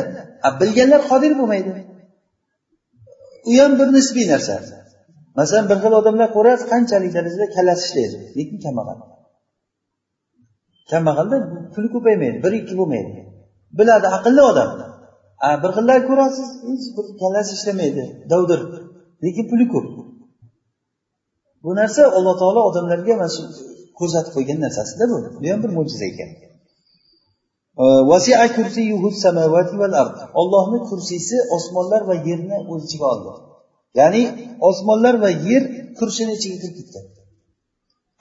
[0.60, 1.70] bilganlar qodir bo'lmaydi.
[3.50, 4.54] U ham bir nisbiy narsa.
[5.38, 8.98] Masalan bir xil odamlar ko'rasiz qanchalik darajada kallasi ishlaydi lekin kambag'al.
[10.90, 11.36] Kambag'alda
[11.74, 13.10] puli ko'paymaydi bir ikki bo'lmaydi.
[13.78, 14.70] Biladi aqlli odam.
[15.62, 18.04] Bir xillar ko'rasiz hech bir kallasi ishlamaydi.
[18.32, 18.60] Davdir
[19.24, 19.86] lekin puli ko'p.
[21.64, 23.42] Bu narsa alloh taolo odamlarga mana shu
[23.98, 25.16] ko'rsatib qo'ygan narsasida bu.
[25.42, 26.30] Bu ham bir mo'jiza ekan.
[30.40, 33.30] Ollohni kursiysi osmonlar va yerni o'z ichiga oldi.
[33.98, 34.22] Ya'ni
[34.68, 35.62] osmonlar va yer
[35.98, 37.04] kursini ichiga kirib ketgan.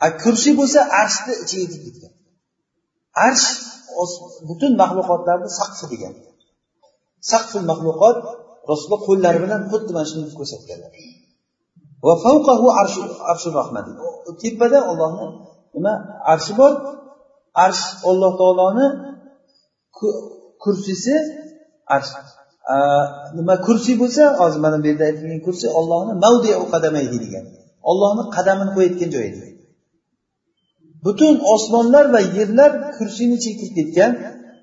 [0.05, 2.13] A kursiy bo'lsa arshni ichiga kirib ketgan.
[3.27, 3.47] Arsh
[4.49, 6.13] butun maxluqotlarni saqfi degan.
[7.31, 8.17] Saqfil maxluqot
[8.69, 10.91] rasululloh qo'llari bilan xuddi mana shunday ko'rsatganlar
[12.05, 12.67] va favqahu
[13.31, 13.85] arshur rahmat.
[14.41, 15.27] Tepada ollohni
[15.75, 15.93] nima?
[16.33, 16.73] Arshi bor.
[17.65, 18.87] Arsh olloh taoloni
[20.63, 21.15] kursisi
[21.95, 22.11] arsh.
[23.37, 27.45] Nima kursiy bo'lsa hozir mana bu yerda aytilgan kursiy ollohni mavdi qadamaydi degan
[27.91, 29.31] ollohni qadamini qo'yayotgan joyi
[31.05, 34.11] butun osmonlar va yerlar kursiyni ichiga kirib ketgan.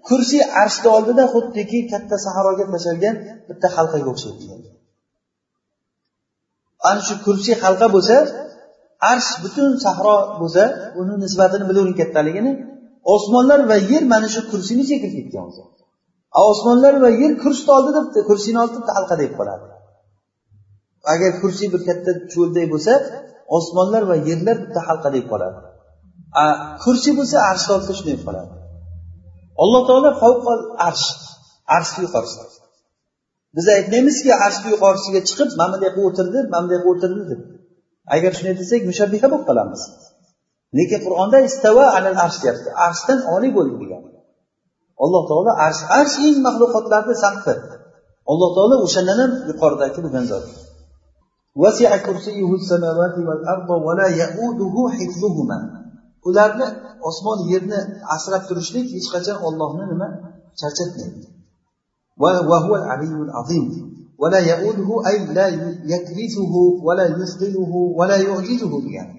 [0.08, 3.14] Kursiy arshni oldida xuddiki katta sahroga tashlangan
[3.48, 4.68] bitta halqaga o'xshaydi.
[6.88, 8.16] Ana shu kursiy halqa bo'lsa
[9.12, 10.62] arsh butun sahro bo'lsa
[11.00, 12.52] uni nisbatini bilavering kattaligini
[13.14, 15.62] osmonlar va yer mana shu kursini chekib ketgan o'zi
[16.50, 19.66] osmonlar va yer kursni oldida bitta kursini oldida bitta halqa deb qoladi.
[21.12, 22.92] Agar kursi bir katta cho'lday bo'lsa
[23.58, 25.58] osmonlar va yerlar bitta halqa deb qoladi.
[26.84, 28.55] Kursi bo'lsa arshni oldida shunday qoladi.
[29.62, 31.06] Alloh taolo favqol arsh
[31.76, 32.44] arshni yuqorisida
[33.56, 37.40] biz aytmaymizki arshni yuqorisiga chiqib mana bunday qilib o'tirdi mana bunday qilib o'tirdi deb
[38.14, 39.82] agar shunday desak mushabbiha bo'lib qolamiz.
[40.78, 42.68] Lekin qur'onda istava alal arsh deyapti.
[42.86, 44.02] Arshdan oliy bo'ldi degan.
[45.04, 47.54] Alloh taolo arsh arsh eng maxluqotlarni saqfi
[48.32, 50.46] alloh taolo o'shandan ham yuqoridagi bo'lgan zot.
[56.27, 56.67] ularni
[57.09, 57.79] osmon yerni
[58.15, 60.07] asrab turishlik hech qachon ollohni nima
[60.59, 61.27] charchatmaydi
[64.21, 65.47] ولا يؤوده أي لا
[65.93, 66.53] يكرثه
[66.87, 69.09] ولا يثقله ولا يعجزه degan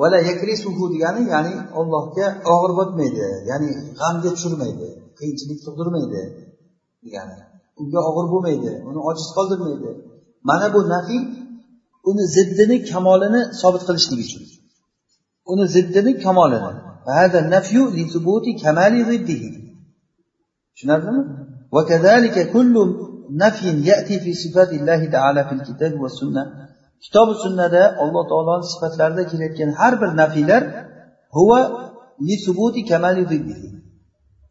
[0.00, 6.22] vala yakrisuhu degani ya'ni ollohga og'ir botmaydi ya'ni g'amga tushirmaydi qiyinchilik tug'dirmaydi
[7.04, 7.36] degani
[7.80, 9.90] unga og'ir bo'lmaydi uni ojiz qoldirmaydi
[10.48, 11.20] mana bu nafiy
[12.09, 14.43] uni ziddini kamolini sobit qilishlik uchun.
[15.51, 16.71] Uni ziddini kamolini.
[20.73, 21.21] Tushunarlimi?
[27.03, 30.61] Kitobi sunnada alloh taoloni sifatlarida kelayotgan har bir nafiylar
[31.37, 31.59] huva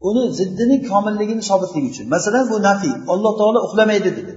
[0.09, 2.05] uni ziddini komilligini sobitligi uchun.
[2.15, 4.33] Masalan bu nafiy alloh taolo uxlamaydi dedi.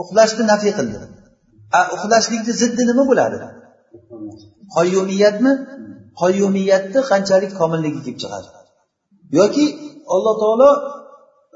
[0.00, 0.96] Uxlashni nafiy qildi.
[1.94, 3.36] Uxlashlikni ziddi nima bo'ladi?
[4.76, 5.52] Qoyyumiyatmi
[6.20, 8.48] qoyyumiyatni qanchalik komilligi kelib chiqadi?
[9.38, 9.64] Yoki
[10.14, 10.70] alloh taolo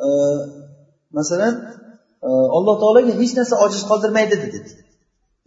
[0.04, 0.08] e,
[1.18, 1.54] masalan
[2.26, 4.58] e, alloh taologa hech narsa ojiz qoldirmaydi dedi.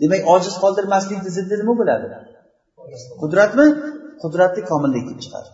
[0.02, 2.06] Demak ojiz qoldirmaslikni ziddi nima bo'ladi?
[3.22, 3.68] Qudratmi?
[4.24, 5.50] Qudratni komillik kelib chiqadi.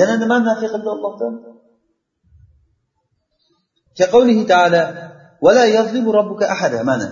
[0.00, 1.34] Yana nimani nafiy qildi ollohdan
[6.90, 7.08] mana.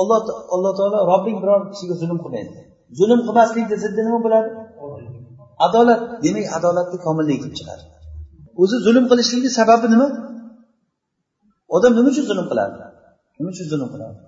[0.00, 0.18] Olloh
[0.54, 2.52] alloh taolo robbing biror kishiga zulm qilmaydi.
[2.98, 4.50] Zulm qilmaslikni ziddi nima bo'ladi?
[5.66, 6.00] Adolat.
[6.24, 7.82] Demak adolatni komilligi kelib chiqadi.
[8.62, 10.08] O'zi zulm qilishlikni sababi nima?
[11.76, 12.74] Odam nima uchun zulm qiladi?
[13.38, 14.18] Nima uchun zulm qiladi?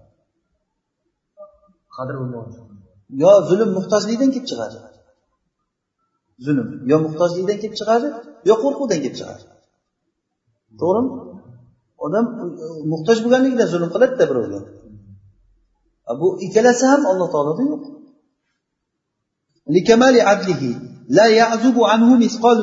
[1.97, 2.15] Qadr
[3.23, 4.79] yo zulm muhtojlikdan kelib chiqadi.
[6.47, 6.67] Zulm.
[6.91, 8.07] Yo muhtojlikdan kelib chiqadi
[8.49, 9.43] yo qo'rquvdan kelib chiqadi.
[10.81, 11.11] To'g'rimi?
[12.07, 12.25] Odam
[12.93, 14.61] muhtoj bo'lganligidan zulm qiladida birovga
[16.21, 17.85] bu ikkalasi ham alloh taoloda yo'q.
[20.33, 20.71] Adlihi
[21.17, 21.27] la
[21.95, 22.13] anhu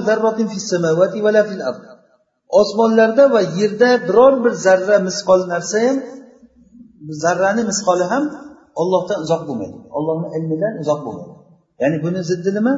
[0.07, 1.83] zarratin samawati fil ard.
[2.59, 5.97] Osmonlarda va yerda biror bir zarra misqol narsa ham
[7.23, 8.23] zarrani misqoli ham
[8.81, 9.77] ollohdan uzoq bo'lmaydi.
[9.97, 11.33] Ollohni ilmidan uzoq bo'lmaydi.
[11.81, 12.73] Ya'ni buni ziddi nima?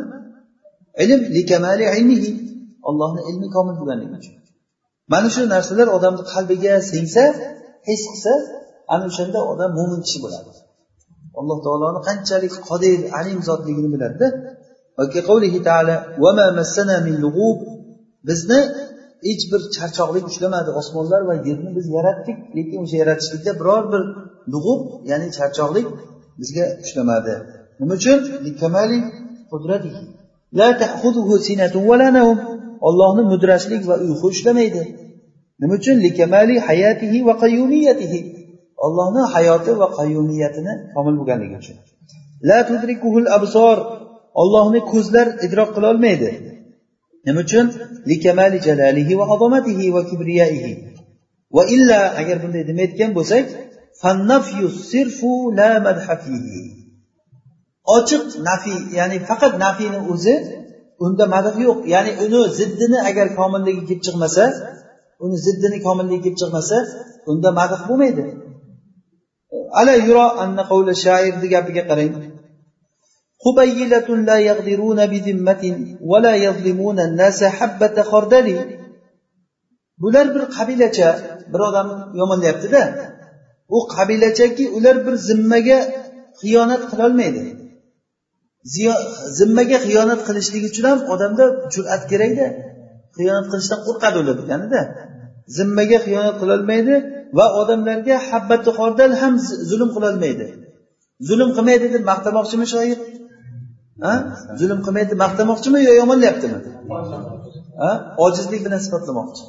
[1.04, 2.32] Ilm likamali ilmihi.
[2.90, 4.36] Ollohni ilmi komil bo'lganligi uchun.
[5.14, 7.24] Mana shu narsalar odamni qalbiga singsa
[7.90, 8.34] his qilsa
[8.94, 10.50] ana o'shanda odam mo'min kishi bo'ladi.
[11.40, 14.28] Alloh taoloni qanchalik qodir alim zotligini biladida.
[18.30, 18.60] Bizni
[19.28, 24.02] hech bir charchoqlik ushlamadi osmonlar va yerni biz yaratdik lekin o'sha yaratishlikda biror bir
[24.54, 25.88] lug'ub ya'ni charchoqlik
[26.40, 27.34] bizga ushlamadi.
[27.80, 28.20] Nima uchun?
[32.88, 34.84] Ollohni mudrashlik va uyqu ushlamaydi.
[35.62, 35.96] Nima uchun?
[36.06, 38.20] Likamali hayatihi va qayyumiyatihi.
[38.86, 41.78] Ollohni hayoti va qayyumiyatini komil bo'lganligi uchun.
[42.50, 43.78] La tudrikuhul absor.
[44.42, 46.30] Ollohni ko'zlar idrok qilolmaydi.
[47.26, 47.66] Nima uchun?
[48.10, 50.72] Likamali jalalihi va azomatihi va kibriyaihi.
[51.56, 53.46] Va illa agar bunday demayotgan bo'lsak
[54.92, 56.64] sirfu la madhafihi
[57.98, 60.36] ochiq nafiy ya'ni faqat nafiyni o'zi
[61.06, 61.80] unda madh yo'q.
[61.94, 64.46] Ya'ni uni ziddini agar komilligi kelib chiqmasa
[65.24, 66.78] uni ziddini komilligi kelib chiqmasa
[67.32, 68.24] unda madh bo'lmaydi.
[69.81, 72.15] ala yuro anna qavli shoirni gapiga qarang
[73.47, 75.63] قبيلة لا يغدرون بذمة
[76.11, 78.49] ولا يظلمون الناس حبة خردل
[80.03, 81.09] bular bir qabilacha
[81.53, 81.89] bir odam
[82.21, 82.83] yomonlayaptida
[83.77, 85.79] u qabilachaki ular bir zimmaga
[86.41, 87.43] xiyonat qilolmaydi
[89.39, 91.45] zimmaga xiyonat qilishlik uchun ham odamda
[91.75, 92.47] jur'at kerakda
[93.17, 94.81] xiyonat qilishdan qo'rqadi ular deganida
[95.57, 96.95] zimmaga xiyonat qilolmaydi
[97.38, 99.34] va odamlarga habbati xordal ham
[99.70, 100.46] zulm qilolmaydi.
[101.30, 102.98] Zulm qilmaydi deb maqtamoqchimi shoir?
[104.60, 106.60] Zulm qilmaydi deb maqtamoqchimi yo yomonlayaptimi?
[108.26, 109.44] Ojizlik bilan sifatlamoqchi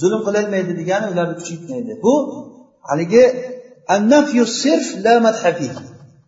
[0.00, 2.14] zulm qilolmaydi degani ularni kuchaytmaydi bu
[2.88, 3.24] haligi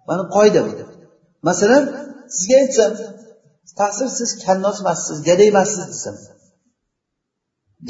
[0.09, 0.73] mana qoida bu.
[1.49, 1.85] Masalan
[2.37, 2.91] sizga aytsam
[3.81, 6.17] taqsir siz kannos emassiz gada emassiz desam.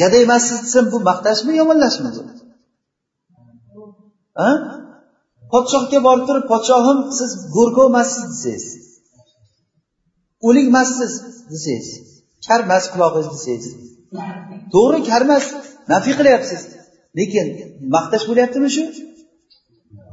[0.00, 2.10] Gada emassiz desam bu maqtashmi yomonlashmi
[5.52, 8.66] podshohga borib turib podshohim siz go'rkov emassiz desangiz.
[10.48, 11.12] O'likmassiz
[11.52, 11.88] desangiz.
[12.46, 13.66] Karmas qulog'ingiz desangiz.
[14.74, 15.44] To'g'ri karmas.
[15.92, 16.62] Nafiy qilyapsiz.
[17.18, 17.46] Lekin
[17.94, 18.84] maqtash bo'lyaptimi shu?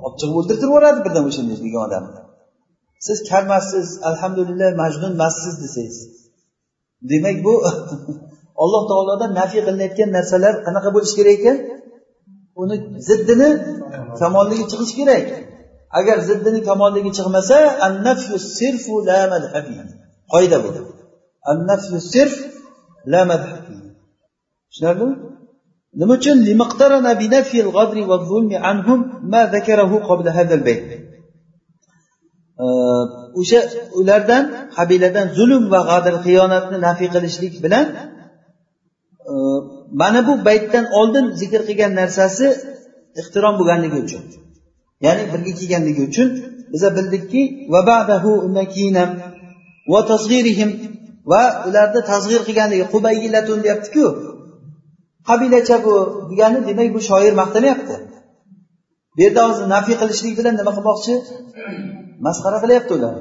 [0.05, 2.05] Olib o'ldirtirib yuboradi birdan o'shanday degan odam.
[3.07, 5.99] Siz karmassiz alhamdulillah majnunmassiz desangiz.
[7.11, 7.53] Demak bu
[8.63, 11.57] alloh taolodan nafiy qilinayotgan narsalar qanaqa bo'lishi kerak ekan?
[12.63, 12.75] Uni
[13.07, 13.49] ziddini
[14.21, 15.25] kamolligi chiqishi kerak.
[15.99, 17.57] Agar ziddini kamolligi chiqmasa
[20.33, 20.69] qoida bu.
[24.71, 25.13] Tushunarlimi?
[26.01, 26.37] Nima uchun?
[33.39, 33.59] O'sha
[33.99, 34.43] ulardan
[34.77, 37.85] qabiladan zulm va g'adr xiyonatni nafiy qilishlik bilan
[39.99, 42.47] mana bu baytdan oldin zikr qilgan narsasi
[43.21, 44.23] ixtirom bo'lganligi uchun.
[45.05, 46.27] Ya'ni birga kelganligi uchun
[46.73, 47.41] biza bildikki
[47.73, 49.11] va ba'dahu undan keyin ham
[49.91, 50.71] va tasg'irihim
[51.31, 54.05] va ularni tasg'ir qilganligi qubaygilatun deyaptiku.
[55.29, 55.93] Qabilacha bu
[56.31, 57.95] degani demak bu shoir maqtamayapti.
[59.15, 61.13] Bu yerda hozir nafiy qilishlik bilan nima qilmoqchi?
[62.25, 63.13] Masxara qilyapti ular.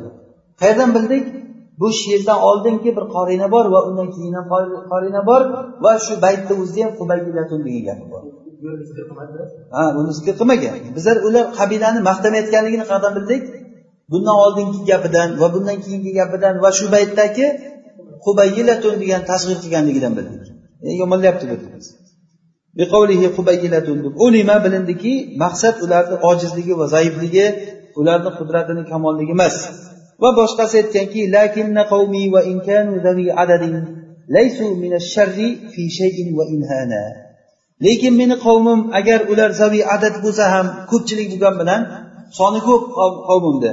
[0.60, 1.24] Qayerdan bildik?
[1.80, 4.46] Bu she'rdan oldingi bir qorina bor va undan keyin ham
[4.92, 5.42] qorina bor
[5.84, 8.22] va shu baytni o'zida ham qubaygilatun degan bor.
[9.76, 10.74] Ha uni zikr qilmagan.
[10.96, 13.42] Bizlar ular qabilani maqtamayotganligini qayerdan bildik.
[14.12, 17.46] Bundan oldingi gapidan va bundan keyingi gapidan va shu baytdagi
[18.24, 20.42] qubayilatun degan tasg'ir qilganligidan bildik.
[21.02, 21.44] Yomonlayapti
[24.04, 25.12] bu ulima bilindiki
[25.42, 27.46] maqsad ularni ojizligi va zaifligi
[28.00, 29.56] ularni qudratini kamolligi emas.
[30.22, 32.92] Va boshqasi aytganki lakinna qavmi va inkanu
[33.42, 33.74] adadin
[34.36, 37.04] laysu min sharri fi shay'in va inhana
[37.86, 41.82] lekin meni qavmim agar ular zavi adad bo'lsa ham ko'pchilik bo'lgani bilan
[42.38, 42.84] soni ko'p
[43.28, 43.72] qavmimda.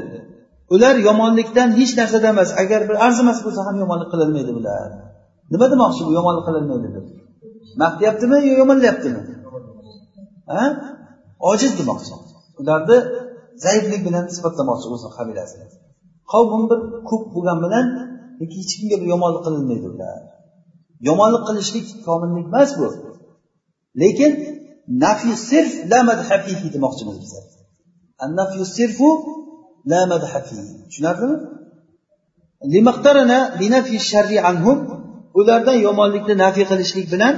[0.76, 4.90] Ular yomonlikdan hech narsada emas agar bir arzimas bo'lsa ham yomonlik qilolmaydi bular.
[5.54, 7.06] Nima demoqchi bu yomonlik qilolmaydi deb?
[7.82, 9.22] Maqtayaptimi yo yomonlayaptimi?
[10.54, 10.64] Ha?
[11.52, 12.14] Ojiz demoqchi.
[12.62, 12.98] Ularni
[13.66, 15.68] zaiflik bilan sifatlamoqchi o'zini qabilasini
[16.32, 17.86] qavmim bir ko'p bo'lgani bilan
[18.40, 20.20] lekin hech kimga bir yomonlik qilinmaydi ular.
[21.10, 22.88] Yomonlik qilishlik komillik emas bu.
[24.02, 24.32] Lekin
[25.04, 27.32] nafi sirf la madhafihi demoqchimiz biz
[28.40, 29.10] nafi sirfu
[29.92, 31.38] la madhafihi tushunarlimi?
[35.40, 37.36] Ulardan yomonlikni nafiy qilishlik bilan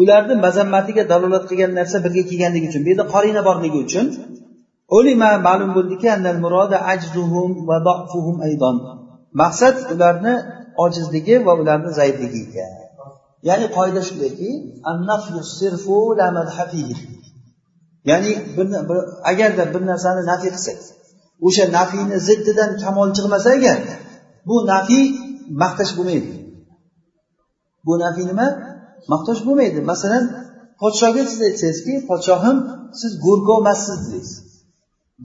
[0.00, 4.06] ularni mazammatiga dalolat qilgan narsa birga kelganligi uchun bu yerda qorina borligi uchun
[4.96, 6.06] ulima ma'lum bo'ldiki
[9.40, 10.34] maqsad ularni
[10.84, 12.72] ojizligi va ularni zaifligi ekan.
[13.48, 14.50] Ya'ni qoida shundayki
[18.10, 18.32] ya'ni
[19.30, 20.78] agarda bir narsani nafiy qilsak
[21.46, 23.78] o'sha nafiyni ziddidan kamol chiqmasa agar
[24.48, 25.04] bu nafiy
[25.62, 26.32] maqtash bo'lmaydi.
[27.86, 28.46] Bu nafiy nima?
[29.12, 29.78] Maqtash bo'lmaydi.
[29.92, 30.24] Masalan
[30.80, 32.56] podshoga siz aytsangizki podshohim
[33.00, 34.49] siz go'rkov emassiz deysiz.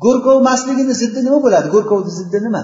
[0.04, 1.68] Go'rkovmasligini ziddi nima bo'ladi?
[1.76, 2.62] Go'rkovni ziddi nima?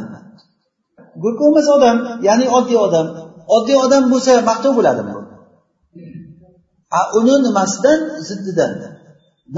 [1.24, 3.08] Go'rkov emas odam ya'ni oddiy odam.
[3.56, 5.12] Oddiy odam bo'lsa maqtov bo'ladimi?
[5.18, 5.22] Bu
[7.20, 8.00] uni nimasidan?
[8.30, 8.72] Ziddidan.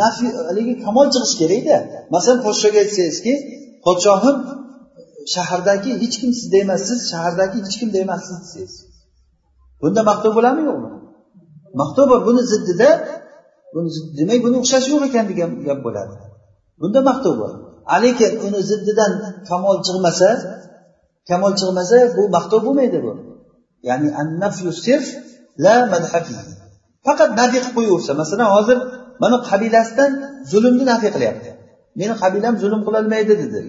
[0.02, 1.78] Nafi haligi kamol chiqishi kerakda.
[2.16, 3.34] Masalan podshoga aytsangizki
[3.86, 4.38] podshohim
[5.34, 8.74] shahardagi hech kim sizda emas siz shahardagi hech kimda emassiz desangiz.
[9.82, 10.90] Bunda maqtov bo'ladimi yo'qmi?
[11.82, 12.20] Maqtov bor.
[12.28, 12.90] Buni ziddida
[14.20, 16.14] demak buni o'xshashi yo'q ekan degan gap bo'ladi.
[16.80, 17.52] Bunda maqtov bor.
[18.04, 19.12] Lekin uni ziddidan
[19.50, 20.30] kamol chiqmasa
[21.30, 23.12] kamol chiqmasa bu maqtov bo'lmaydi bu.
[23.90, 24.10] Ya'ni
[25.64, 25.76] la
[27.06, 28.78] faqat nafiy qilib qo'yaversa masalan hozir
[29.22, 30.12] mana qabilasidan
[30.52, 31.50] zulmni nafiy qilyapti.
[32.00, 33.60] Meni qabilam zulm qilolmaydi dedi.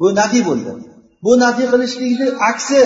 [0.00, 0.72] Bu nafiy bo'ldi.
[1.24, 2.80] Bu nafiy qilishlikni aksi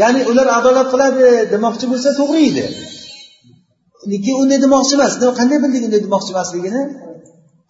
[0.00, 2.64] ya'ni ular adolat qiladi demoqchi bo'lsa to'g'ri edi.
[4.12, 6.82] Lekin unday demoqchi emas qanday bildik unday demoqchi emasligini?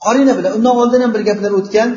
[0.05, 1.89] Qorina bilan undan oldin ham bir gaplar o'tgan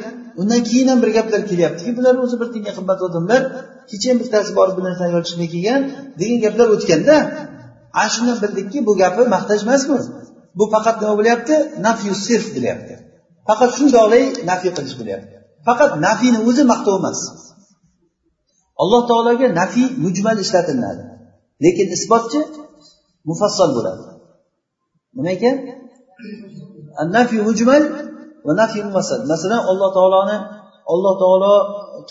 [0.42, 3.42] undan keyin ham bir gaplar kelyaptiki bular o'zi bir tenga qimmat odamlar
[3.90, 5.82] kecha ham bittasi borib bir narsani yolchishmay kelgan
[6.20, 7.16] degan gaplar o'tganda
[8.00, 9.96] ana shundan bildikki bu gapi maqtash emas bu
[10.58, 11.56] bu faqat nima bo'lyapti?
[11.88, 12.94] Nafyu sirf bo'lyapti.
[13.48, 15.36] Faqat shundoqlay nafiy qilish bo'lyapti.
[15.68, 17.20] Faqat nafiyni o'zi maqtov emas
[18.82, 21.04] alloh taologa nafiy mujmal ishlatilinadi
[21.66, 22.40] lekin isbotchi
[23.30, 24.04] mufassal bo'ladi.
[25.18, 25.56] Nima ekan?
[27.16, 27.84] Nafiy mujmal
[28.46, 30.38] va nafiy mufassal masalan alloh taoloni
[30.94, 31.54] alloh taolo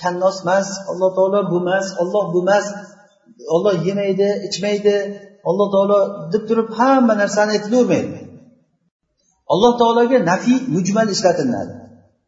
[0.00, 2.66] kannos emas alloh taolo bu emas olloh bu emas
[3.54, 4.96] olloh yemaydi ichmaydi.
[5.48, 5.98] Alloh taolo
[6.32, 8.20] deb turib hamma narsani aytilavermaydi
[9.52, 11.74] alloh taologa nafiy mujmal ishlatiladi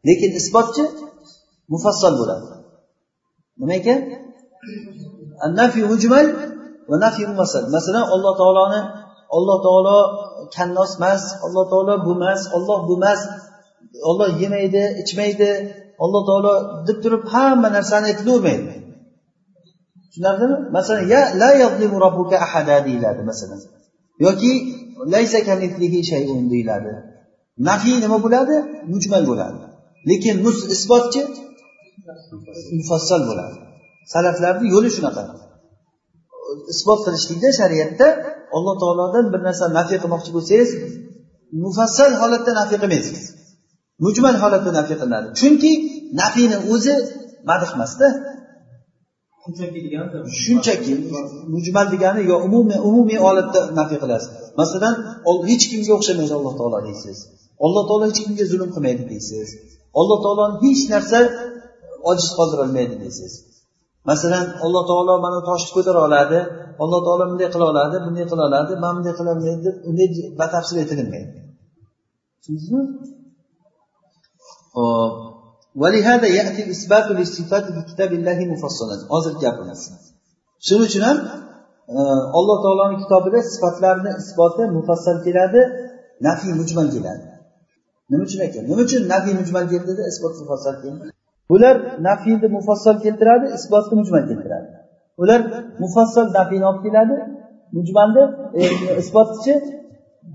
[0.07, 0.83] lekin isbotchi
[1.73, 2.45] mufassal bo'ladi.
[3.59, 3.99] Nima ekan?
[5.61, 6.25] Nafiy mujmal
[6.89, 8.81] va nafiy mufassal masalan alloh taoloni
[9.37, 9.97] alloh taolo
[10.55, 13.21] kannos emas alloh taolo bu emas olloh bu emas
[14.09, 15.51] olloh yemaydi ichmaydi
[16.03, 16.53] alloh taolo
[16.87, 18.87] deb turib hamma narsani aytilavermaydi
[20.17, 20.71] tushunarlimi?
[20.71, 21.49] Masalan ya la
[22.05, 23.59] robbuka ahada deyiladi masalan.
[24.19, 24.51] Yoki
[25.13, 26.93] laysa kamitlihi shayun deyiladi.
[27.57, 28.55] Nafiy nima bo'ladi?
[28.93, 29.59] Mujmal bo'ladi.
[30.09, 31.21] Lekin mus isbotchi?
[32.79, 33.57] Mufassal bo'ladi.
[34.13, 35.23] Salaflarni yo'li shunaqa.
[36.73, 38.07] Isbot qilishlikda shariatda
[38.55, 40.69] alloh taolodan bir narsa nafiy qilmoqchi bo'lsangiz
[41.63, 43.21] mufassal holatda nafiy qilmaysiz.
[44.05, 45.27] Mujmal holatda nafiy qilinadi.
[45.39, 45.71] Chunki
[46.21, 46.95] nafiyni o'zi
[47.49, 48.07] madh emasda.
[50.41, 50.93] Shunchaki
[51.53, 51.85] mujmal.
[51.93, 54.29] Degani yo umumiy umumiy holatda nafiy qilasiz.
[54.59, 54.93] Masalan
[55.49, 57.17] hech kimga o'xshamaydi alloh taolo deysiz.
[57.65, 59.47] Alloh taolo hech kimga zulm qilmaydi deysiz.
[59.99, 61.19] Alloh taoloni hech narsa
[62.09, 63.33] ojiz qoldirolmaydi deysiz
[64.10, 66.38] masalan alloh taolo mana toshni ko'tara oladi
[66.82, 70.08] alloh taolo bunday qila oladi bunday qila oladi mana bunday qilolmaydi deb unday
[70.40, 71.30] batafsil aytilmaydi
[72.42, 72.82] tushundingizmi
[74.76, 75.14] hop
[75.82, 79.80] ولهذا يأتي الإثبات للصفات في كتاب الله مفصلا hozirgi gapimiz
[80.66, 81.18] shuning uchun ham
[82.38, 85.60] alloh taoloni kitobida sifatlarni isboti mufassal keladi
[86.26, 87.26] nafiy mujmal keladi
[88.10, 91.06] nima uchun ekan nima uchun nafiy mujmal keldi isbot mufassal keldi
[91.49, 91.75] Bular
[92.07, 94.67] nafiyni mufassal keltiradi isbotni mujmal keltiradi.
[95.21, 95.41] Ular
[95.83, 97.15] mufassal nafiyni olib keladi
[97.77, 98.23] mujmalni
[98.59, 98.61] e,
[99.01, 99.53] isbotchi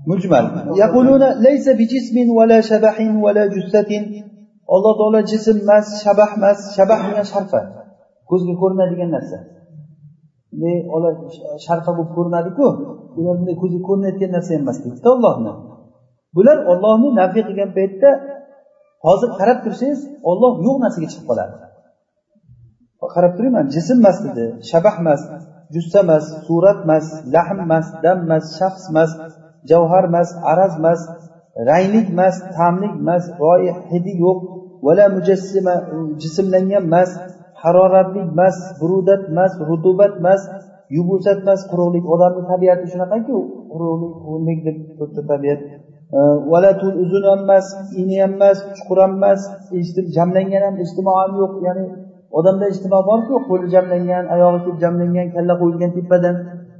[0.09, 0.45] mujmal.
[0.83, 4.03] Yaquluna laysa bijismin vala shabahin vala jussatin
[4.73, 7.59] alloh taolo jism emas shabah emas shabah degan sharfa.
[8.29, 9.37] Ko'zga ko'rinadigan narsa.
[11.65, 12.65] Sharpa bo'lib ko'rinadiku
[13.19, 15.53] ular bunday ko'zga ko'rinayotgan narsa emas deydida ollohni
[16.35, 18.09] bular ollohni nafiy qilgan paytda
[19.05, 21.53] hozir qarab tursangiz olloh yo'q narsaga chiqib qoladi
[23.15, 25.21] qarab turingman jism emas dedi shabah emas
[25.75, 29.11] jussa emas surat emas lahm emas dam emas shaxs emas
[29.71, 30.99] javhar emas araz emas
[31.69, 34.39] ranglik emas ta'mlik emas royi hidi yo'q
[34.85, 35.75] vala mujassima
[36.21, 37.09] jismlangan emas
[37.63, 40.41] haroratlik emas burudat emas rutubat emas
[40.95, 42.03] yubusat emas quruqlik.
[42.13, 43.33] Odamni tabiati shunaqaki
[43.71, 45.59] quruqlik quruqlik deb turibdi tabiat.
[46.51, 47.65] Valatul uzun ham emas
[48.01, 49.41] ini ham emas chuqur ham emas
[49.79, 51.53] eshitib jamlangan ham ijtimo ham yo'q.
[51.67, 51.85] Ya'ni
[52.37, 56.35] odamda ijtimo borku qo'li jamlangan oyog'i kelib jamlangan kalla qo'yilgan tepadan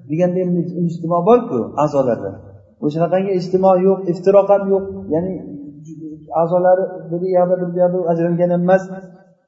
[0.09, 0.39] deganda
[0.89, 2.31] ijtimo borku a'zolarda
[2.85, 4.85] o'shanaqangi ijtimo yo'q iftiroq ham yo'q.
[5.13, 5.33] Ya'ni
[6.41, 8.83] a'zolari bir yoqda bir yoqda ajralgan ham emas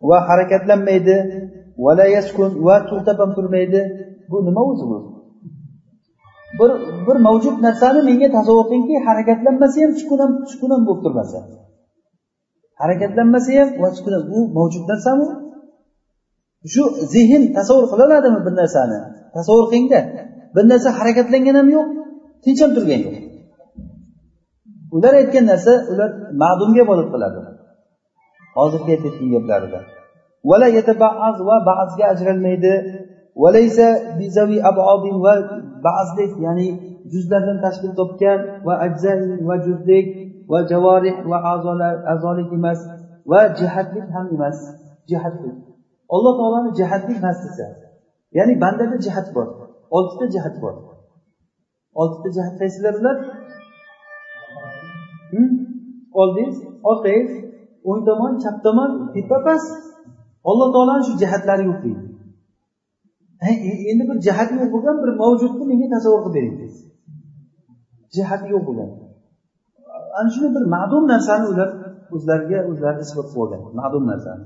[0.09, 1.17] va harakatlanmaydi.
[2.67, 3.81] Va to'xtab ham turmaydi.
[4.29, 4.97] Bu nima o'zi bu?
[6.59, 6.71] Bir
[7.07, 11.37] bir mavjud narsani menga tasavvur qilingki harakatlanmasa ham sukunam sukunam bo'lib turmasa.
[12.81, 15.25] Harakatlanmasa ham va sukun bu mavjud narsami
[16.73, 16.83] shu
[17.13, 18.99] zehn tasavvur qila oladimi bir narsani?
[19.35, 19.99] Tasavvur qilingda.
[20.55, 21.87] Bir narsa harakatlangan ham yo'q
[22.43, 23.15] tinch ham turgan yo'q.
[24.95, 26.09] Ular aytgan narsa ular
[26.41, 27.39] ma'dumga ibodat qiladi
[28.57, 29.79] hozirgi aytayotgan gaplarida.
[30.49, 32.73] Va ba'zga ajralmaydi.
[33.41, 35.33] Va
[35.85, 36.67] ba'zlik ya'ni
[37.11, 39.13] juzlardan tashkil topgan va ajza
[39.47, 40.07] va juzlik
[40.51, 41.37] va javorih va
[42.13, 42.79] a'zolik emas
[43.31, 44.57] va jihatlik ham emas
[45.09, 45.57] jihatlik
[46.15, 47.67] alloh taoloni jihatlik emas desa
[48.37, 49.47] ya'ni bandada jihat bor
[49.97, 50.75] oltita jihat bor
[52.01, 53.17] oltita jihat qaysilar ular
[56.21, 56.57] oldingiz
[56.89, 57.31] orqangiz
[57.89, 59.71] o'ng tomon chap tomon tepa past
[60.49, 62.14] alloh taoloni shu jihatlari yo'q deydi
[63.41, 63.49] E,
[63.91, 66.85] endi bir jihati yo'q bo'lgan bir mavjudni menga tasavvur qilib bering deysiz
[68.15, 68.89] jihati yo'q bo'lgan.
[70.17, 71.69] Ana shunday bir ma'dum narsani ular
[72.15, 74.45] o'zlariga o'zlari isbot qilib olgan ma'dum narsani.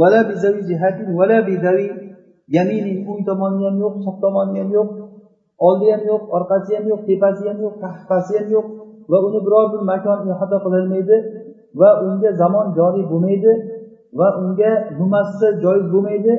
[0.00, 1.88] Vala bizavi jihatin vala bizavi
[2.56, 4.88] yaminin o'ng tomoni ham yo'q chap tomoni ham yo'q
[5.66, 8.66] oldi ham yo'q orqasi ham yo'q tepasi ham yo'q qahpasi ham yo'q
[9.10, 11.16] va uni biror bir makon ihota qilolmaydi
[11.80, 13.52] va unga zamon joriy bo'lmaydi
[14.18, 16.32] va unga mumassal joiz bo'lmaydi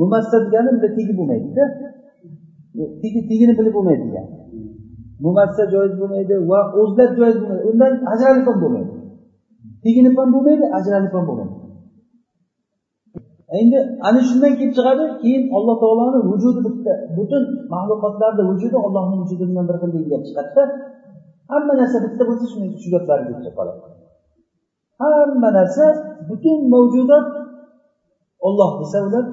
[0.00, 1.64] mumassal degani bizda tegi bo'lmaydida.
[3.02, 4.30] Tegi tegini bilib bo'lmaydi degani
[5.24, 7.64] mumassal joiz bo'lmaydi va o'zlab joiz bo'lmaydi.
[7.70, 8.92] Undan ajralib ham bo'lmaydi.
[9.84, 11.56] Teginib ham bo'lmaydi ajralib ham bo'lmaydi.
[13.60, 13.78] Endi
[14.08, 19.64] ana shundan kelib chiqadi keyin alloh taoloni vujudi bitta butun maxluqotlarni vujudi ollohni vujudi bilan
[19.68, 20.62] bir xil degan gap chiqadida
[21.52, 23.80] hamma narsa bitta bo'lsa shuni shu gaplarni kelib qoladi.
[25.02, 25.84] Hamma narsa
[26.28, 27.26] butun mavjudot
[28.46, 29.24] olloh desa ular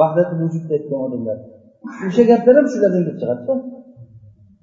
[0.00, 1.38] vahdati vujud aytgan odamlar.
[2.08, 3.54] O'sha gaplar ham shulardan kelib chiqadida.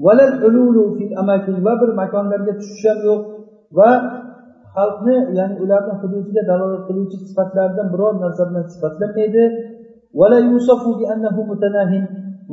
[0.05, 3.21] Va bir makonlarga tushish ham yo'q.
[3.77, 3.89] Va
[4.75, 9.43] xalqni ya'ni ularni hududiga dalolat qiluvchi sifatlardan biror narsa bilan sifatlanmaydi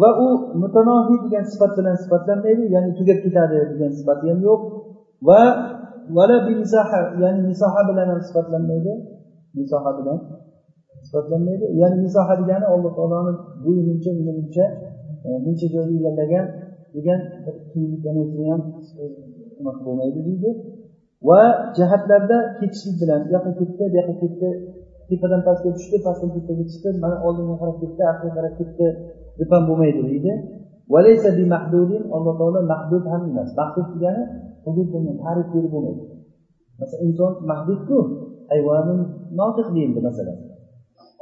[0.00, 0.28] va u
[0.62, 4.60] mutanohiy degan sifat bilan sifatlanmaydi ya'ni tugab ketadi degan sifati ham yo'q.
[5.28, 5.40] Va
[6.16, 6.36] vala
[7.22, 8.92] ya'ni misoha bilan ham sifatlanmaydi.
[9.58, 10.18] Misoha bilan.
[11.08, 11.64] Sifatlanmaydi.
[11.80, 13.32] Ya'ni misoha degani alloh taoloni
[13.64, 14.64] bo'yi muncha uni muncha
[15.26, 16.46] e, muncha joyni egallagan
[16.94, 17.20] degan
[18.50, 18.60] ham
[19.84, 20.50] bo'lmaydi deydi.
[21.28, 21.40] Va
[21.76, 24.48] jihatlarda ketishlik bilan bu yoqqa ketdi bu yoqqa ketdi
[25.08, 28.86] tepadan pastga tushdi pastdan tepaga chiqdi mana oldinga qarab ketdi orqaga qarab ketdi
[29.38, 30.32] deb ham bo'lmaydi deydi.
[32.16, 33.50] Alloh taolo mahdud ham emas.
[33.60, 34.22] Mahdud degani
[34.64, 36.04] hudud bo'lmaydi tarif berib bo'lmaydi.
[36.80, 37.98] Masalan inson mahdudku
[38.50, 39.00] hayvonun
[39.40, 40.38] notiq deyildi masalan.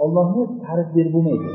[0.04, 1.48] Ollohni ta'rif berib bo'lmaydi.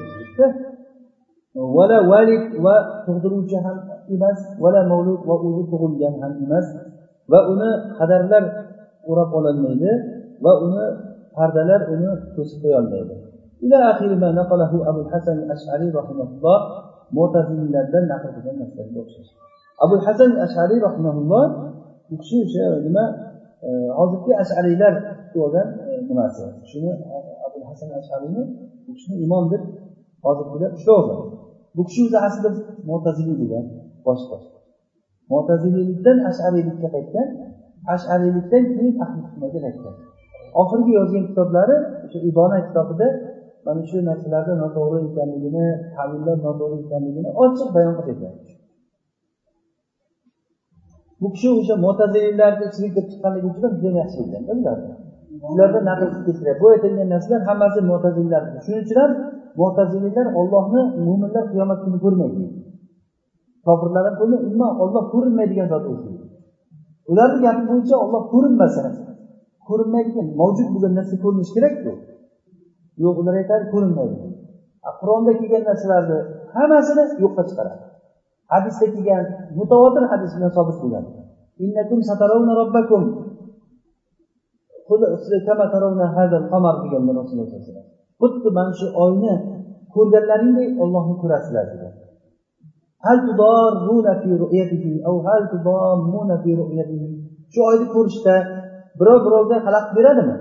[1.75, 2.75] Vala valid va
[3.05, 3.77] tug'diruvchi ham
[4.15, 6.67] emas vala mavlud va o'zi tug'ilgan ham emas
[7.31, 8.43] va uni qadarlar
[9.09, 9.91] o'rab ololmaydi
[10.45, 10.85] va uni
[11.35, 13.15] pardalar uni to'sib qo'yolmaydi.
[13.65, 13.77] Ila
[14.23, 16.59] ma naqalahu abu hasan ashariy rahimahulloh
[17.17, 19.31] mo'tazillardan naql qilgan narsalarga o'xshash.
[19.85, 21.45] Abu hasan ashariy rahimahulloh
[22.13, 23.03] u kishi o'sha nima
[23.67, 26.43] e, hozirgi ashariylar kutib olgan e, nimasi?
[26.69, 26.91] Shuni
[27.81, 28.43] hasan ashariyni
[28.87, 29.63] bu kishini imom deb
[30.25, 31.07] hozirgida ushlab
[31.75, 32.49] bu kishi o'zi aslida
[32.89, 33.65] mo'taziliy degan
[34.07, 34.37] boshqa.
[35.31, 37.27] Mo'taziliylikdan ashariylikka qaytgan
[37.95, 39.95] ashariylikdan keyin ahli sunnaga qaytgan.
[40.61, 41.75] Oxirgi yozgan kitoblari
[42.05, 43.07] o'sha ibona kitobida
[43.65, 45.65] mana shu narsalarni noto'g'ri ekanligini
[45.95, 48.33] tavillar noto'g'ri ekanligini ochiq bayon qilib ketgan
[51.21, 54.91] bu kishi o'sha mo'taziliylarni ichiga kirib chiqqanligi uchun juda yaxshi bilgan bilardi
[55.51, 59.11] ularda naql keltiradi bu aytilgan narsalar hammasi mo'tazillar shuning uchun ham
[59.61, 62.43] mo'taziliylar ollohni mo'minlar qiyomat kuni ko'rmaydi.
[63.65, 64.43] Kofirlar ham ko'rmaydi.
[64.49, 66.11] Umuman olloh ko'rinmaydigan zot o'zi
[67.11, 68.83] ularni gapi bo'yicha olloh ko'rinmasa
[69.67, 71.91] ko'rinmaydigan mavjud bo'lgan narsa ko'rinishi kerakku.
[73.03, 74.17] Yo'q ular aytadi ko'rinmaydi.
[75.01, 76.17] Qur'onda kelgan narsalarni
[76.55, 77.81] hammasini yo'qqa chiqaradi.
[78.53, 79.25] Hadisda kelgan
[79.57, 81.05] mutavotir hadis bilan sobit bo'lgan
[82.09, 83.03] satarawna robbakum
[86.83, 87.49] deganlar rasululloh
[88.21, 89.33] xuddi mana shu oyni
[89.95, 91.93] ko'rganlaringdek ollohni ko'rasizlar degan
[97.53, 98.35] shu oyni ko'rishda
[98.99, 100.35] birov birovga xalaqit beradimi?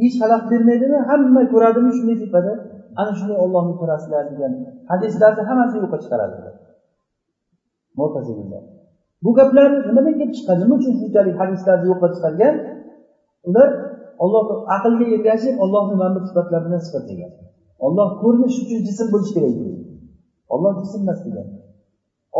[0.00, 0.98] Hech xalaqit bermaydimi?
[1.08, 2.52] Hamma ko'radimi shunday tepada
[3.00, 4.52] ana shunday ollohni ko'rasizlar degan
[4.90, 6.36] hadislarni hammasi yo'qqa chiqaradi
[9.24, 10.56] bu gaplar nimadan kelib chiqqan?
[10.62, 12.54] Nima uchun shunchalik hadislarni yo'qqa chiqargan?
[13.48, 13.68] Ular
[14.22, 14.44] olloh
[14.76, 17.32] aqlga ergashib ollohni mana bu sifatlar bilan sifatlagan
[17.86, 19.86] olloh ko'rinish uchun jism bo'lishi kerak deydi
[20.54, 21.48] olloh jism emas degan.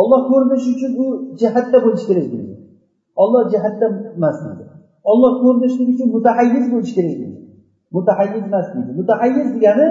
[0.01, 1.05] Olloh ko'rinish uchun u
[1.41, 2.55] jihatda bo'lishi kerak deydi
[3.23, 3.87] olloh jihatda
[4.19, 4.65] emas deydi.
[5.11, 7.41] Olloh ko'rinishlik uchun mutahayyiz bo'lishi kerak deydi
[7.97, 8.91] mutahayyiz emas deydi.
[9.01, 9.87] Mutahayyiz degani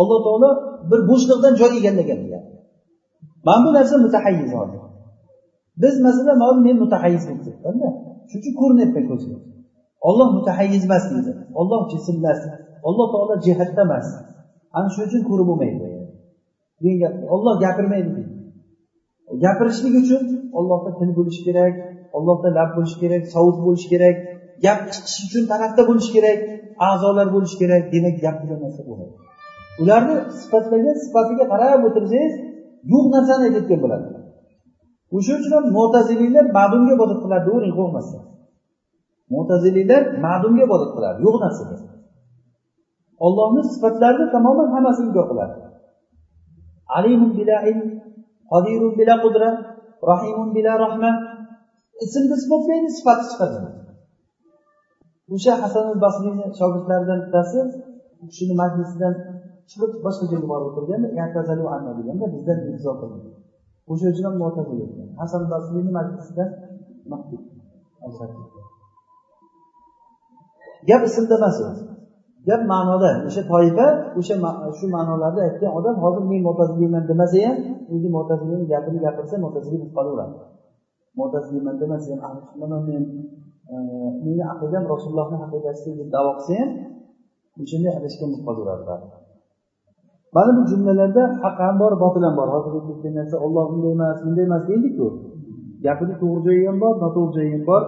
[0.00, 0.50] alloh taolo
[0.90, 2.48] bir bo'shliqdan joy egallagan degani
[3.46, 4.82] mana bu narsa mutahayyiz hozir
[5.82, 7.88] biz masalan mana men mutahayyiz bo'lib ketdimda
[8.30, 9.36] shuning uchun ko'rinyapman ko'zga.
[10.08, 12.40] Olloh mutahayyiz emas deydi olloh jism emas
[12.88, 14.06] alloh taolo jihatda emas.
[14.76, 15.84] Ana shuning uchun ko'rib bo'lmaydi.
[16.82, 18.34] Degan gap olloh gapirmaydi deydi
[19.44, 20.22] gapirishlik uchun
[20.58, 21.74] ollohda til bo'lishi kerak
[22.16, 24.16] ollohda lab bo'lishi kerak sovut bo'lishi kerak
[24.64, 26.38] gap chiqishi uchun tarafda bo'lishi kerak
[26.88, 29.14] a'zolar bo'lishi kerak demak gap degan narsa bo'lmaydi.
[29.82, 32.32] Ularni sifatlagan sifatiga qarab o'tirsangiz
[32.92, 34.06] yo'q narsani aytayotgan bo'ladi
[35.16, 38.22] o'sha uchun ham mo'taziliylar ma'lumga ibodat qiladi deyavering qo'rqmasdan.
[39.34, 41.76] Mo'taziliylar ma'dumga ibodat qiladi yo'q narsaga.
[43.26, 45.56] Ollohni sifatlarini tamoman hammasini inkor qiladi.
[46.96, 47.86] Alimun bila ilm
[48.52, 49.48] qodirun bila qudra
[50.10, 51.10] rahimun bila rahma.
[52.04, 53.58] Ismni isbotlaydi sifati chiqadi.
[55.34, 57.58] O'sha hasan al basriyni shogirdlaridan bittasi
[58.22, 59.14] u kishini majlisidan
[59.70, 61.08] chiqib boshqa joyga borib o'tirganda
[61.98, 63.28] deganda bizdan izo qildi.
[63.92, 64.78] O'sha uchun ham mo'tazil
[65.20, 66.48] hasan basriyni majlisidan
[70.88, 71.56] gap ismda emas
[72.48, 73.10] gap ma'noda.
[73.28, 73.86] O'sha toifa
[74.18, 74.34] o'sha
[74.78, 77.56] shu ma'nolarda aytgan odam hozir men mo'taziliyman demasa ham
[77.94, 80.36] o'zi mo'taziliyni gapini gapirsa mo'taziliy bo'lib qolaveradi
[81.18, 83.02] mo'taziliyman demasa ham ah, men
[83.72, 83.74] e,
[84.24, 86.70] meni aqidam rasulullohni aqidasi deb davo qilsa ham
[87.62, 89.24] o'shanday adashgan bo'lib qolaveradi
[90.34, 92.48] mana bu jumlalarda haq ham bor botil ham bor.
[92.54, 95.06] Hozir aytayotgan narsa olloh bunday emas bunday emas deydiku.
[95.84, 97.82] Gapini to'g'ri joyi ham bor noto'g'ri joyi ham bor.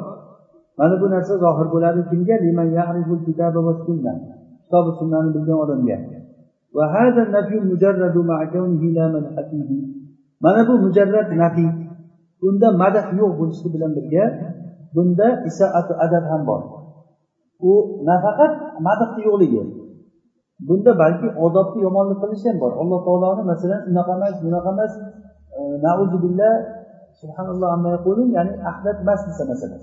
[0.78, 2.34] Mana bu narsa zohir bo'ladi kimga?
[4.66, 5.96] Kitobi sunnani bilgan odamga.
[10.44, 11.70] Mana bu mujarrad nafiy
[12.40, 14.24] bunda madah yo'q bo'lishi bilan birga
[14.94, 16.62] bunda isaatu adab ham bor.
[17.68, 17.72] U
[18.08, 18.52] nafaqat
[18.86, 19.62] madahni yo'qligi.
[20.68, 22.72] Bunda balki odobni yomonlik qilish ham bor.
[22.82, 24.92] Alloh taoloni masalan unaqa emas bunaqa emas
[25.56, 26.54] e, nauzubillah billah
[27.20, 29.80] subhanalloh amma yaqulun ya'ni ahlat emas desa masalan.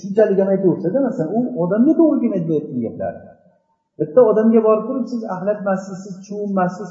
[0.00, 3.14] Shunchalik ham aytaversada masalan u odamga to'g'ri kelmaydi aytgan gaplar.
[3.98, 6.88] Bitta odamga borib turib siz axlatmassiz siz chuv emassiz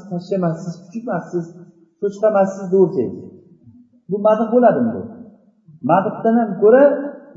[0.82, 1.44] kuchukmassiz
[2.00, 3.30] cho'chqamassiz kuchuk deyaversangiz
[4.10, 5.02] bu madh bo'ladimi bu?
[5.90, 6.82] Madhdan ham ko'ra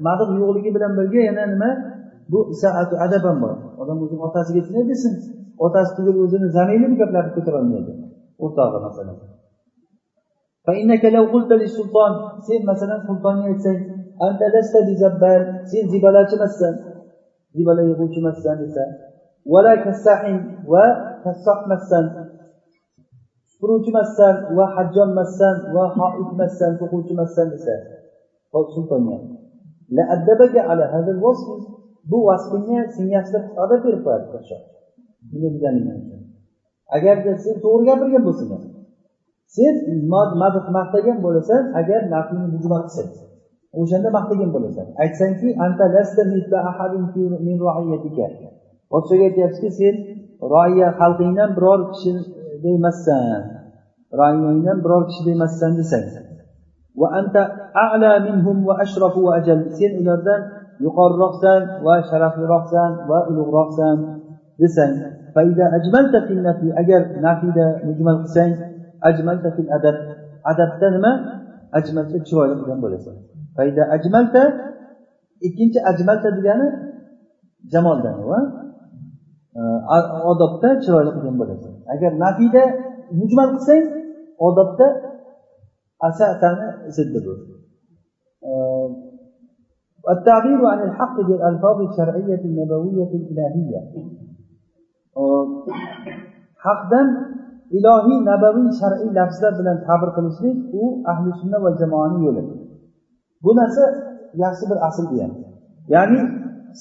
[0.07, 1.69] madh yo'qligi bilan birga yana nima?
[2.31, 3.55] Bu saatu adab ham bor.
[3.81, 5.13] Odam o'zini otasiga shunday desin
[5.65, 7.91] otasi tugul o'zini zamayli bu gaplarni ko'tarolmaydi.
[8.43, 9.17] O'rtog'i masalan.
[12.47, 13.79] Sen masalan sultonga aytsang
[15.69, 16.73] sen zibolachi emassan
[17.55, 18.83] zibola yig'uvchi emassan desa
[19.51, 20.37] vala kassahin
[20.71, 20.85] va
[21.23, 22.05] kassoh emassan
[23.51, 27.75] supuruvchi emassan va hajjom emassan va hoid emassan to'quvchi emassan desa
[32.09, 34.61] bu vasfingni senga yaxshilab odab berib qo'yadi podshoh
[36.95, 38.51] agarda sen to'g'ri gapirgan bo'lsang
[39.55, 39.73] sen
[40.77, 43.09] maqtagan bo'lasan agar naflni bujma qilsang
[43.79, 44.87] o'shanda maqtagan bo'lasan.
[45.03, 45.49] Aytsangki
[48.91, 49.95] podshoga aytyapsizki sen
[50.53, 53.41] roiya xalqingdan biror kishida emassan
[54.19, 56.05] royingdan biror kishida emassan desang
[59.77, 60.41] sen ulardan
[60.85, 63.97] yuqoriroqsan va sharafliroqsan va ulug'roqsan
[64.61, 64.93] desang
[66.81, 68.51] agar nafiyda mujmal qilsang
[69.09, 69.95] ajmalta fil adab.
[70.51, 71.11] Adabda nima?
[71.77, 73.15] Ajmalta chiroyli qilgan bo'lasan.
[73.56, 74.42] fayda ajmalta
[75.46, 76.66] ikkinchi ajmalta degani
[77.72, 78.16] jamoldan
[80.30, 82.62] odobda chiroyli qilgan bo'lasan agar nafiyda
[83.20, 83.84] mujmal qilsang
[84.46, 84.86] odobda
[86.08, 87.34] asatani ziddi bu
[90.14, 93.80] التعبير عن الحق بالألفاظ الشرعية النبوية الإلهية
[96.66, 97.08] haqdan
[97.78, 100.82] ilohiy nabaviy shar'iy lafzlar bilan ta'bir qilishlik u
[101.12, 102.42] ahli sunna va jamoani yo'li
[103.43, 103.83] bu narsa
[104.43, 105.15] yaxshi bir asl bu
[105.93, 106.21] ya'ni.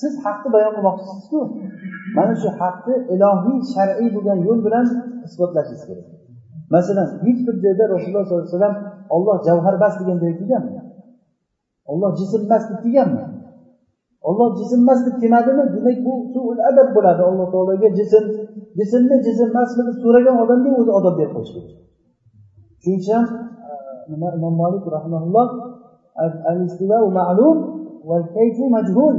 [0.00, 1.40] Siz haqni bayon qilmoqchisizku.
[2.16, 4.86] Mana shu haqni ilohiy shar'iy bo'lgan yo'l bilan
[5.26, 6.06] isbotlashingiz kerak.
[6.74, 8.76] Masalan hech bir joyda rasululloh sollallohu alayhi vasallam
[9.14, 10.80] olloh javharbas degan joyga kelganmi?
[11.92, 13.24] Olloh jismmas deb kelganmi?
[14.28, 15.64] Olloh jismmas deb kelmadimi?
[15.74, 17.22] Demak bu suul adab bo'ladi.
[17.30, 18.24] Alloh taologa jism
[18.78, 21.72] jismmi jismmasmi deb so'ragan odamga o'zi odob berib qo'yish kerak.
[22.82, 23.26] Shuning uchun ham
[23.68, 23.72] e,
[24.12, 25.48] nima imom molik rahmaulloh
[26.51, 27.57] الاستواء معلوم
[28.05, 29.15] والكيف مجهول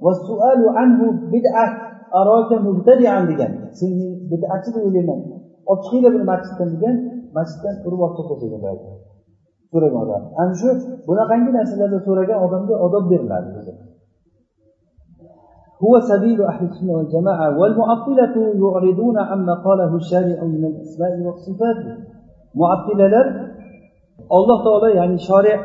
[0.00, 1.66] والسؤال عنه بدعة
[2.14, 3.90] أراك مبتدعا degan sen
[4.30, 5.20] bid'atchi deb o'ylayman
[5.70, 6.94] olib chiqinglar buni masjiddan degan
[7.36, 8.78] masjiddan urib olib chiqib qo'ygan
[9.72, 10.68] so'ragan odam ana shu
[11.08, 13.50] bunaqangi narsalarda so'ragan odamga odob beriladi
[15.84, 21.78] هو سبيل أهل السنة والجماعة والمعطلة يعرضون عما قاله الشارع من الأسماء والصفات
[22.60, 23.12] معطلة
[24.36, 25.56] alloh taolo ya'ni shoriy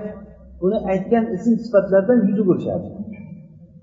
[0.65, 2.87] uni aytgan ism sifatlardan yuz o'girishadi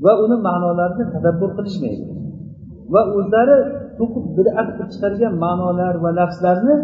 [0.03, 2.03] va uni ma'nolarini tadabbur qilishmaydi.
[2.93, 3.57] Va o'zlari
[3.99, 6.75] to'qib bidat qilib chiqargan ma'nolar va lafzlarni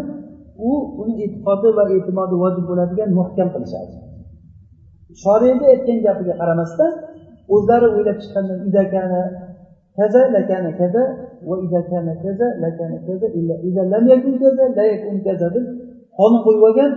[0.70, 0.72] u
[1.02, 3.92] uni e'tiqodi va e'timodi vojib bo'ladigan muhkam qilishadi
[5.22, 6.92] shoriyni aytgan gapiga qaramasdan
[7.54, 9.22] o'zlari o'ylab chiqqandan idakana
[9.98, 11.02] kaza lakana kaza
[11.48, 15.64] va idakana kaza lakana kaza illa ida lam yakun kaza la yakun kaza deb
[16.18, 16.92] qonun qo'yib olgan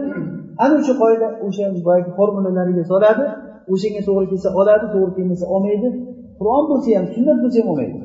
[0.63, 3.25] ana o'sha qoida o'sha boyagi formulalariga soladi.
[3.71, 5.87] O'shanga to'g'ri kelsa oladi to'g'ri kelmasa olmaydi.
[6.39, 7.99] Qur'on bo'lsa ham sunnat bo'lsa ham olmaydi.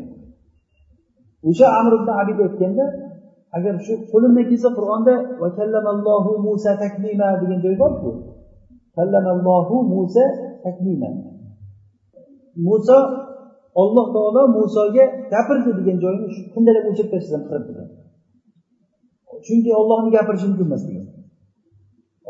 [1.49, 2.85] O'sha amr ibn abid aytganda
[3.57, 8.11] agar shu qo'limdan kelsa qur'onda va kallamallohu musa taklima degan joy borku.
[8.97, 10.25] Kallamallohu musa
[10.65, 11.11] taklima
[12.67, 12.99] muso
[13.83, 17.67] olloh taolo musoga gapirdi degan joyni kundalab o'chirib tashlasam qirib
[19.47, 21.07] chunki ollohni gapirishi mumkin emas degan.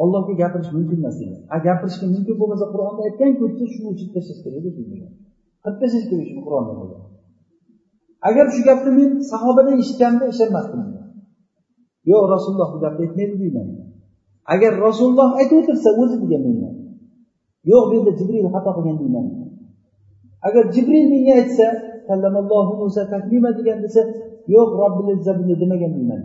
[0.02, 1.40] Ollohga gapirish mumkin emas degan.
[1.54, 6.26] A gapirishga mumkin bo'lmasa qur'onda aytganku desa shuni o'chirib tashlash kerak edi qilib tashlash kerak
[6.30, 7.02] shuni qur'onda bo'lgan
[8.28, 10.82] agar shu gapni men sahobadan eshitganimda ishonmasdim
[12.10, 13.68] yo'q rasululloh bu gapni aytmaydi deyman
[14.54, 16.74] agar rasululloh aytib o'tirsa o'zi degan deyman
[17.70, 19.26] yo'q bu yerda jibril xato qilgan deyman
[20.48, 21.66] agar jibril menga aytsa
[22.80, 24.00] musa taklima degan desa
[24.54, 26.20] yo'q robbil izza bunday demagan deyman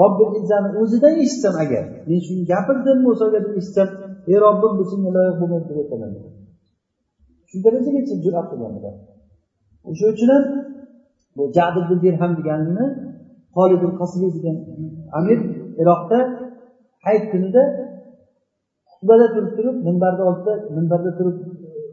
[0.00, 3.88] robbil izzani o'zidan eshitsam agar men shuni gapirdim musoga deb eshitsam
[4.30, 6.10] ey robbim bu senga loyiq bo'lmaydi deb aytaman
[7.48, 8.94] shu darajagacha jur'at qilgan ular
[9.88, 10.44] o'sha uchun ham
[11.36, 12.86] bu jad ibn dirham deganini
[13.56, 14.56] holid qasriy degan
[15.18, 15.38] amir
[15.82, 16.18] iroqda
[17.04, 17.62] hayit kunida
[18.90, 21.36] xutbada turib turib minbarni oldida minbarda turib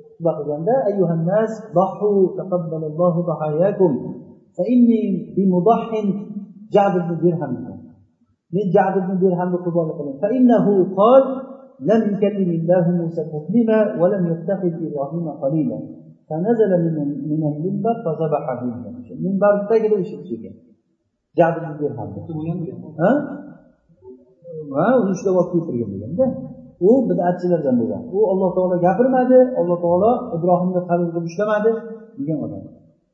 [0.08, 3.92] xutba qilganda ayyuhannas dahu taqabbalallohu dahayakum
[4.56, 5.02] fa inni
[5.36, 6.08] bimudahhin
[6.76, 7.67] jad ibn dirham من جعد بن درهم
[9.66, 10.66] قبال قلم فإنه
[11.00, 11.24] قال
[11.90, 15.80] لم يكلم الله موسى تكليما ولم يتخذ إبراهيم قليلا
[16.30, 16.96] فنزل من
[17.32, 18.60] من المنبر فذبحه
[19.12, 20.12] المنبر تجد وش
[21.38, 22.10] جعد بن درهم
[23.00, 23.12] ها
[24.78, 26.26] ha uni ushlab olib keltirgan deganda
[26.88, 31.72] u bidatchilardan bo'lgan u alloh taolo gapirmadi alloh taolo ibrohimga qabul qilib ushlamadi
[32.20, 32.64] degan odam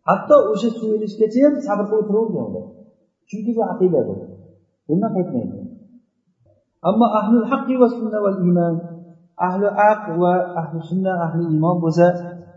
[0.09, 2.65] hatto o'sha so'yilishgacha ham sabr qilib o'tiravergan ular
[3.29, 4.13] chunki bu aqida bu
[4.88, 5.56] bundan qaytmaydi.
[6.88, 8.74] Ammo ahlul haqqi va sunna val iymon
[9.48, 12.06] ahli aq va ahli sunna ahli iymon bo'lsa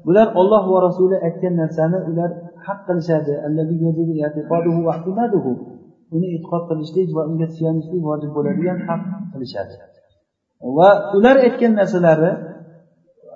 [0.06, 2.30] bular olloh va rasuli aytgan narsani ular
[2.66, 3.34] haq qilishadi.
[6.16, 9.02] Uni e'tiqod qilishlik va unga suyanishlik vojib bo'ladigan haq
[9.32, 9.76] qilishadi.
[10.78, 12.32] Va ular aytgan narsalari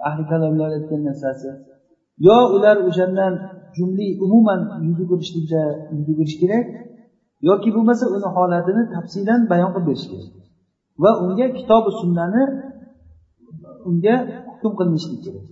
[0.07, 1.49] ahli kalomlar aytgan narsasi
[2.27, 3.33] yo ular o'shandan
[3.77, 5.31] jumli umuman yuz yugurish
[6.09, 6.65] yuz kerak
[7.49, 10.31] yoki bo'lmasa uni holatini tafsilan bayon qilib berish kerak.
[11.03, 12.43] Va unga kitobi sunnani
[13.89, 14.15] unga
[14.49, 15.45] hukm qilinishlik kerak.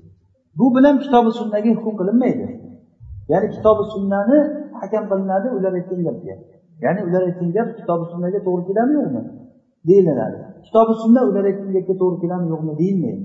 [0.59, 2.45] Bu bilan kitobi sunnaga hukm qilinmaydi.
[3.31, 4.37] Ya'ni kitobi sunnani
[4.81, 6.35] hakam qilinadi ular aytgan gapga.
[6.85, 9.21] Ya'ni ular aytgan gap kitobi sunnaga to'g'ri keladimi yo'qmi
[9.89, 10.37] deyiladi.
[10.65, 13.23] Kitobi sunna ular aytgan gapga to'g'ri keladimi yo'qmi deyilmaydi.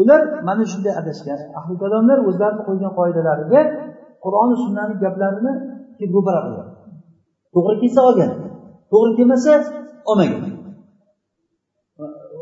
[0.00, 1.40] Ular mana shunday adashgan.
[1.58, 3.60] Ahli kalomlar o'zlarini qo'ygan qoidalariga
[4.24, 5.52] qur'oni sunnani gaplarini
[5.98, 6.40] kelib ro'para
[7.54, 8.30] to'g'ri kelsa olgan
[8.90, 9.54] to'g'ri kelmasa
[10.10, 10.42] olmagan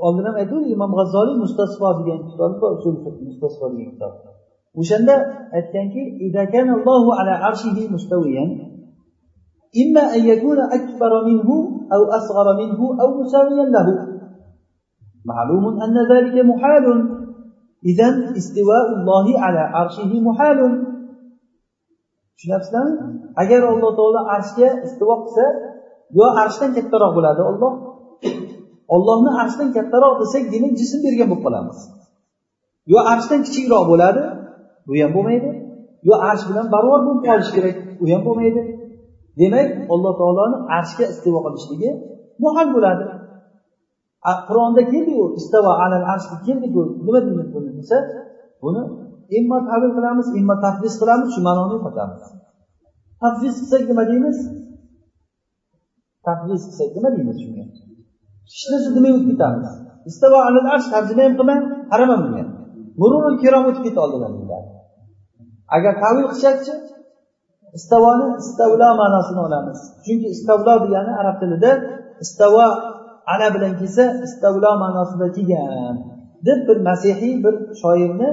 [0.07, 2.73] oldin ham aytdik imom g'azzoliy mustasfo degan kitobi bor
[3.29, 4.13] mustasfo degan kitob
[4.81, 5.15] o'shanda
[5.59, 6.03] aytganki
[9.83, 11.49] إما أن يكون أكبر منه
[11.95, 13.89] أو أصغر منه أو مساويا له
[15.25, 16.85] معلوم أن ذلك محال
[17.85, 20.59] إذا استواء الله على عرشه محال
[22.37, 22.95] tushunyapsizlarmi
[23.43, 25.45] agar alloh taolo arshga istivo qilsa
[26.19, 27.73] yo arshdan kattaroq bo'ladi olloh
[28.95, 31.79] ollohni arshdan kattaroq desak demak jism bergan bo'lib qolamiz.
[32.93, 34.23] Yo arshdan kichikroq bo'ladi
[34.87, 35.51] bu ham bo'lmaydi.
[36.09, 38.63] Yo arsh bilan barobar bo'lib qolishi kerak u ham bo'lmaydi.
[39.41, 41.91] Demak alloh taoloni arshga istivo qilishligi
[42.45, 43.05] muhal bo'ladi.
[44.49, 46.83] Qur'onda keldiku istavo alal arsh keldiku.
[47.07, 47.97] Nima deymiz buni desa
[48.63, 48.83] buni
[49.39, 52.23] immo tavil qilamiz immo tafvis qilamiz shu ma'noni yo'qotamiz.
[53.23, 54.39] Tafvis qilsak nima deymiz?
[56.27, 57.65] Tafvis qilsak nima deymiz shunga?
[58.53, 59.73] Hech narsa demay o'tib ketamiz
[60.11, 62.45] istavo alal arsh tarjima ham qilmang qarama bunga.
[63.01, 64.33] Mururul kirom o'tib ketdi oldidan
[65.77, 66.75] agar tavil qilsakchi
[67.79, 69.79] istavoni istavlo ma'nosini olamiz.
[70.05, 71.71] Chunki istavlo degani arab tilida
[72.25, 72.67] istavo
[73.35, 75.97] ana bilan kelsa istavlo ma'nosida kelgan
[76.47, 78.29] deb bir masihiy bir shoirni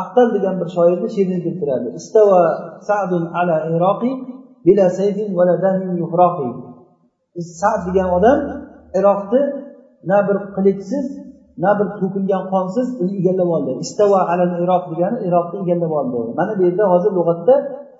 [0.00, 1.88] aqtal degan bir shoirni she'rini keltiradi.
[2.00, 2.40] Istava
[2.88, 4.12] sadun ala iroqi
[4.66, 6.48] bila saydin vala damin yuhroqi.
[7.60, 8.38] Sad degan odam
[8.98, 9.42] iroqni
[10.10, 11.06] na bir qilichsiz
[11.64, 13.72] na bir to'kilgan qonsiz uni egallab oldi.
[13.84, 16.32] Istava ala iroq degani iroqni egallab oldi.
[16.38, 17.54] Mana bu yerda hozir lug'atda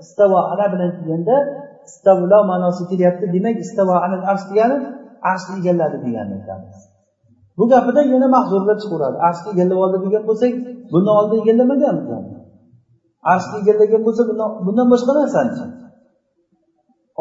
[0.04, 1.36] istava ala bilan kelganda
[1.88, 3.24] istavlo ma'nosi kelyapti.
[3.34, 4.76] Demak istava ala arsh degani
[5.30, 6.91] arshni egalladi deganni aytamiz
[7.62, 10.52] bu gapida yana mahzurlar chiqaveradi arshni egallab oldi degan bo'lsak
[10.92, 11.96] bundan oldin egallamagan
[13.32, 14.22] arshni egallagan bo'lsa
[14.66, 15.52] bundan boshqa narsani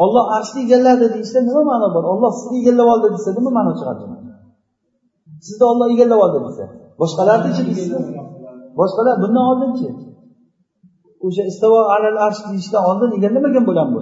[0.02, 2.04] olloh arshni egalladi deyishda nima ma'no bor?
[2.12, 4.02] Olloh sizni egallab oldi desa nima ma'no chiqadi
[5.46, 6.64] sizni olloh egallab oldi desa.
[7.00, 7.62] Boshqalarnichi
[8.78, 9.88] boshqalar bundan oldinchi
[11.26, 14.00] o'sha istavo alal arsh deyishdan oldin egallamagan bo'lgan bu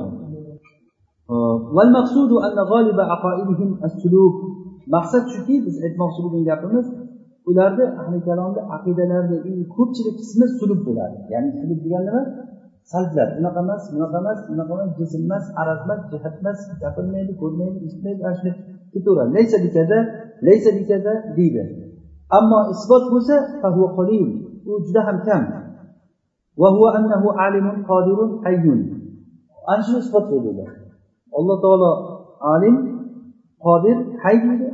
[4.95, 6.87] maqsad shuki biz aytmoqchi bo'lgan gapimiz
[7.51, 11.17] ularni ahli kalomni aqidalarini ko'pchilik qismi sulub bo'ladi.
[11.33, 12.23] Ya'ni sulub degan nima?
[12.93, 13.29] Salblar.
[13.41, 18.21] Unaqa emas bunaqa emas bunaqa emas jism emas arab emas jihat emas gapirmaydi ko'rmaydi eshitmaydi
[18.27, 18.55] ana shunday
[18.93, 19.31] ketaveradi.
[19.37, 19.99] Laysa bikaza
[20.47, 21.63] laysa bikaza deydi.
[22.39, 23.37] Ammo isbot bo'lsa
[24.71, 25.43] u juda ham kam.
[29.71, 30.65] Ana shuni isbotlaydi
[31.39, 31.91] alloh taolo
[32.55, 32.77] alim
[33.65, 34.70] qodir hay deydi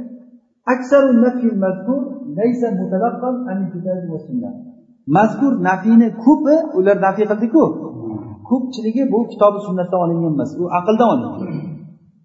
[5.16, 7.62] mazkur nafiyni ko'pi ular nafiy qildiku
[8.48, 11.40] ko'pchiligi bu kitobi sunnatdan olingan emas u aqldan olingan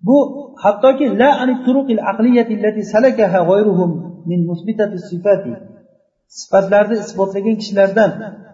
[0.08, 0.18] bu
[0.64, 1.30] hattoki la
[1.66, 3.92] turuqil aqliyati allati salakaha g'ayruhum
[4.30, 5.54] min musbitati sifati
[6.40, 8.12] sifatlarni isbotlagan kishilardan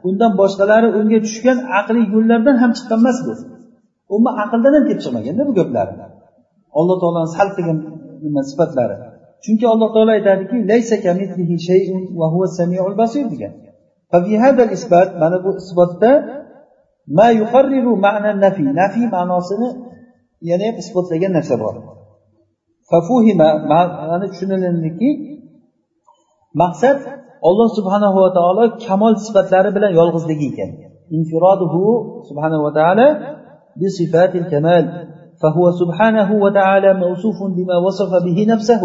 [0.08, 3.34] undan boshqalari unga tushgan aqliy yo'llardan ham chiqqan emas bu
[4.14, 5.88] umuman aqldan ham kelib chiqmaganda bu gaplar
[6.80, 7.78] alloh taoloni sal qilgan
[8.52, 8.96] sifatlari
[9.45, 10.57] chunki alloh taolo aytadiki
[13.33, 13.53] degan
[15.23, 16.13] mana bu isbotda
[17.19, 19.69] ma yuqarriru ma'na nafi nafiy ma'nosini
[20.49, 21.75] yana ham isbotlagan narsa bor
[24.11, 25.11] mana tushunilindiki
[26.63, 26.99] maqsad
[27.49, 30.71] olloh subhanahu va taolo kamol sifatlari bilan yolg'izligi ekan
[31.17, 31.83] infiroduhu
[32.29, 33.09] subhanahu va taolo
[33.77, 35.09] بصفات الكمال
[35.43, 38.81] فهو سبحانه وتعالى موصوف بما وصف به نفسه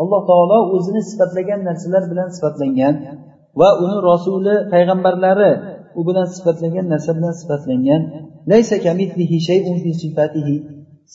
[0.00, 2.94] alloh taolo o'zini sifatlagan narsalar bilan sifatlangan
[3.60, 5.52] va uni rasuli payg'ambarlari
[5.98, 8.02] u bilan sifatlangan narsa bilan sifatlangan.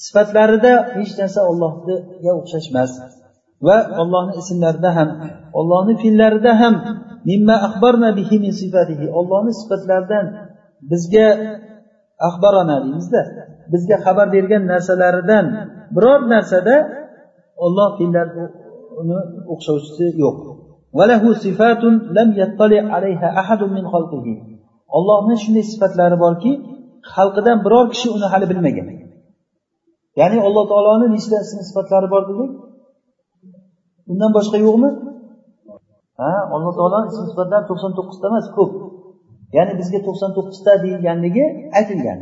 [0.03, 1.95] Sifatlarida hech narsa ollohga
[2.39, 2.91] o'xshash emas
[3.67, 5.09] va ollohni ismlarida ham
[5.59, 6.75] ollohni fe'llarida ham
[9.19, 10.25] ollohni sifatlaridan
[10.91, 11.27] bizga
[12.27, 13.21] axbarona deymizda.
[13.73, 15.45] Bizga xabar bergan narsalaridan
[15.95, 16.75] biror narsada
[17.65, 18.27] olloh fe'llar
[19.01, 19.17] uni
[19.53, 20.37] o'xshovchisi yo'q.
[24.97, 26.51] Ollohni shunday sifatlari borki
[27.13, 28.87] xalqidan biror kishi uni hali bilmagan.
[30.19, 32.51] Ya'ni alloh taoloni nechta ism sifatlari bor dedik.
[34.11, 34.89] Undan boshqa yo'qmi?
[36.19, 38.71] Ha alloh taoloni ism sifatlari to'qson to'qqizta emas ko'p.
[39.57, 41.45] Ya'ni bizga to'qson to'qqizta deyilganligi
[41.79, 42.19] aytilgan.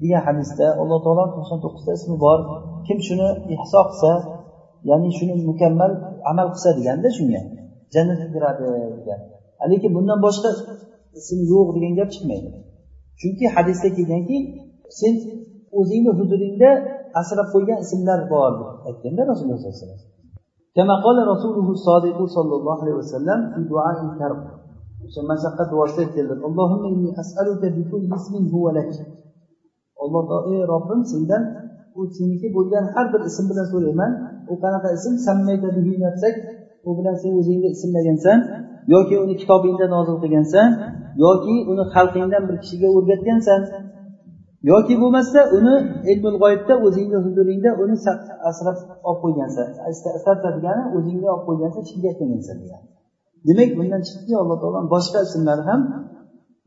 [0.00, 2.38] degan hadisda alloh taolo to'qson to'qqizta ismi bor
[2.86, 4.12] kim shuni ihso qilsa
[4.88, 5.92] ya'ni shuni mukammal
[6.30, 7.40] amal qilsa deganda shunga
[7.94, 8.64] jannatga kiradi
[8.98, 9.20] degan
[9.70, 10.50] lekin bundan boshqa
[11.18, 12.50] ism yo'q degan gap chiqmaydi
[13.20, 14.36] chunki hadisda kelganki
[14.98, 15.14] sen
[15.78, 16.70] o'zingni huzuringda
[17.20, 20.14] asrab qo'ygan ismlar bor deb aytganda rasululloh sollallohu alayhi vasallam
[20.78, 24.40] كما قال رسوله الصادق صلى الله عليه وسلم في دعاء الكرب
[25.06, 28.88] o'sha mashaqqat duosida aytganlar allohimma inni as'aluka bi kulli ismin huwa lak
[30.03, 31.43] alloh taolo ey robbim sendan
[31.99, 34.11] u seniki bo'lgan har bir ism bilan so'rayman.
[34.51, 35.13] U qanaqa ism?
[36.87, 38.39] U bilan sen o'zingni ismlagansan
[38.93, 40.69] yoki uni kitobingda nozil qilgansan
[41.25, 43.61] yoki uni xalqingdan bir kishiga o'rgatgansan
[44.71, 45.75] yoki bo'lmasa uni
[46.11, 47.95] ilmul g'oyibda o'zingni huzuringda uni
[48.49, 48.77] asrab
[49.09, 49.67] olib qo'ygansan.
[50.25, 52.87] Sarta degani o'zingga olib qo'ygansan hech kimga aytmagansan degani
[53.47, 55.81] demak bundan chiqdiki alloh taolo boshqa ismlari ham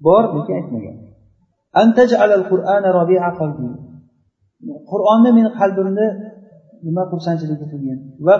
[0.06, 0.96] bor lekin aytmagan.
[4.90, 6.06] qur'onni meni qalbimni
[6.86, 8.34] nima xursandchiligi qilgin va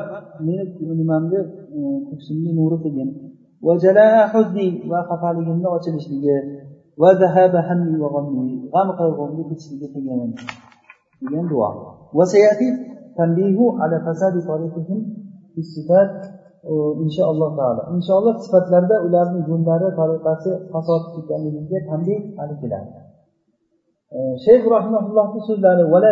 [0.46, 0.64] meni
[1.00, 1.40] nimamni
[2.08, 3.08] ko'ksimni nuri qilgin
[4.90, 6.36] va xafaligimni ochilishligi
[7.02, 7.08] va
[8.72, 10.30] g'am qayg'umni ketishligi qilgin
[11.22, 11.68] degan duo
[17.04, 23.03] inshaalloh taolo inshaalloh sifatlarda ularni yo'llari tariqasi fasod ekanligiga tanbeh hali keladi
[24.44, 26.10] shayx rahimaullohni so'zlari vala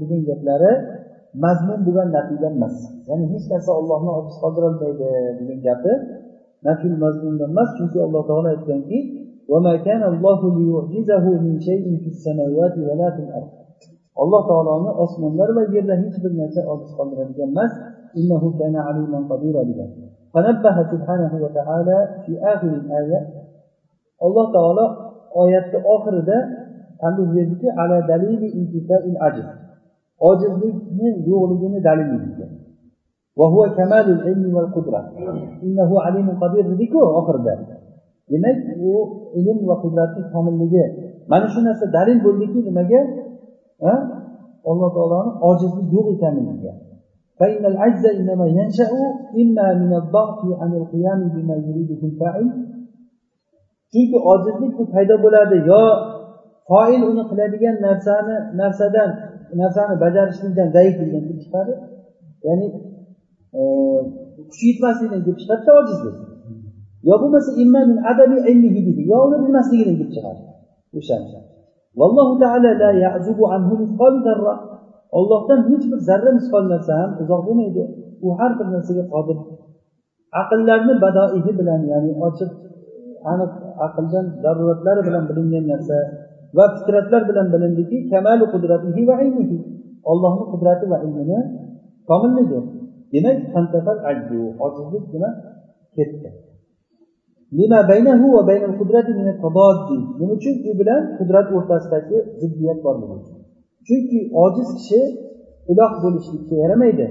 [0.00, 0.72] degan gaplari
[1.44, 2.76] mazmun bo'lgan nafiyda emas.
[3.08, 5.08] Ya'ni hech narsa ollohni ojiz qoldirolmaydi
[5.38, 5.92] degan gapi
[6.66, 8.98] nafil mazmundan emas chunki alloh taolo aytganki
[14.22, 17.72] alloh taoloni osmonlar va yerda hech bir narsa ojiz qoldiradigan emas
[22.94, 23.24] degan.
[24.26, 24.84] Alloh taolo
[25.41, 26.37] oyatni oxirida
[27.01, 28.47] tanbeh berdiki ala dalili
[29.27, 29.45] ajr
[30.29, 32.53] ojizlikni yo'qligini dalili degan
[33.39, 35.01] وهو كمال العلم والقدرة
[35.65, 37.53] إنه عليم قدير dediku oxirida
[38.31, 38.57] demak
[38.89, 38.91] u
[39.39, 40.83] ilm va qudratni komilligi
[41.31, 43.01] mana shu narsa dalil bo'ldiki nimaga
[44.71, 46.73] alloh taoloni ojizlik yo'q ekanligiga
[47.39, 48.89] فإن العجز إنما ينشأ
[49.41, 52.45] إما من الضعف عن القيام بما يريده الفاعل
[53.92, 55.82] chunki ojizlik bu paydo bo'ladi yo
[56.68, 59.10] foil uni qiladigan narsani narsadan
[59.60, 61.72] narsani bajarishlikdan zaiflikdan kelib chiqadi.
[62.46, 62.66] Ya'ni
[63.58, 63.60] e,
[64.48, 66.16] kuchi yetmaslikdan kelib chiqadida ojizlik.
[67.08, 67.50] Yo bo'lmasa
[69.10, 70.42] yo uni bilmasligidan kelib chiqadi
[70.98, 71.28] o'shani
[72.00, 73.74] vallohu taala la yazubu anhu
[74.26, 74.54] zarra.
[75.18, 77.82] Ollohdan hech bir zarra misqol narsa ham uzoq bo'lmaydi.
[78.26, 79.38] U har bir narsaga qodir.
[80.40, 82.50] Aqllarni badoihi bilan ya'ni ochiq
[83.32, 83.52] aniq
[83.86, 85.96] aqldan zaruratlari bilan bilingan narsa
[86.56, 89.58] va fitratlar bilan bilindiki kamalu qudratihi va ilmihi.
[90.10, 91.38] Ollohni qudrati va ilmini
[92.08, 92.60] komilligi
[93.12, 93.36] demak
[94.64, 95.30] ojizlik nima?
[95.96, 96.28] Ketdi.
[97.58, 98.24] Nima uchun?
[98.26, 98.28] U
[100.80, 103.36] bilan qudrat o'rtasidagi ziddiyat borligi uchun.
[103.86, 105.00] Chunki ojiz kishi
[105.72, 107.06] iloh bo'lishlikka yaramaydi.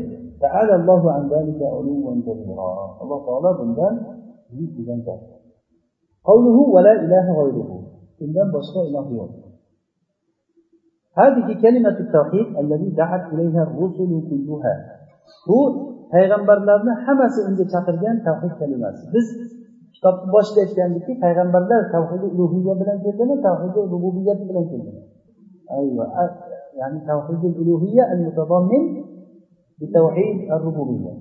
[3.01, 3.93] Alloh taolo bundan
[4.51, 4.99] buyuk degan
[8.23, 9.33] undan boshqa iloh yo'q
[11.21, 14.73] هذه كلمة التوحيد الذي دعت إليها الرسل كلها
[15.47, 15.59] bu
[16.13, 19.27] payg'ambarlarni hammasi unga chaqirgan tavhid kalimasi biz
[19.95, 25.01] kitobni boshida aytgandikki payg'ambarlar tavhidi ulug'iyya bilan keldimi tavhidi rububiyat bilan keldimi
[25.77, 26.05] ayva
[26.79, 28.83] ya'ni tavhidi ulug'iyya al mutadammin
[29.79, 31.13] bi tavhid ar rububiyya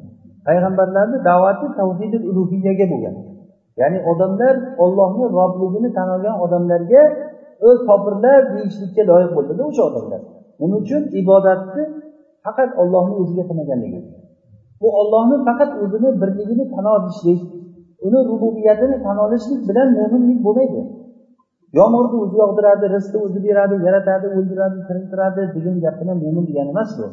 [0.48, 3.14] payg'ambarlarni da'vati tavhidi ulug'iyyaga bo'lgan
[3.80, 4.54] ya'ni odamlar
[4.84, 7.02] ollohni robligini tan olgan odamlarga
[7.68, 10.20] o'z kofirlar deyishlikka loyiq bo'ldida o'sha odamlar.
[10.60, 11.02] Nima uchun?
[11.20, 11.82] Ibodatni
[12.44, 14.00] faqat ollohni o'ziga qilmaganligi
[14.80, 17.40] bu ollohni faqat o'zini birligini tan olishlik
[18.06, 20.80] uni rububiyatini tan olishlik bilan mo'minlik bo'lmaydi.
[21.78, 26.90] Yomg'irni o'zi yog'diradi rizqni o'zi beradi yaratadi o'ldiradi tiriltiradi degan gap bilan mo'min degani emas
[26.98, 27.06] bu.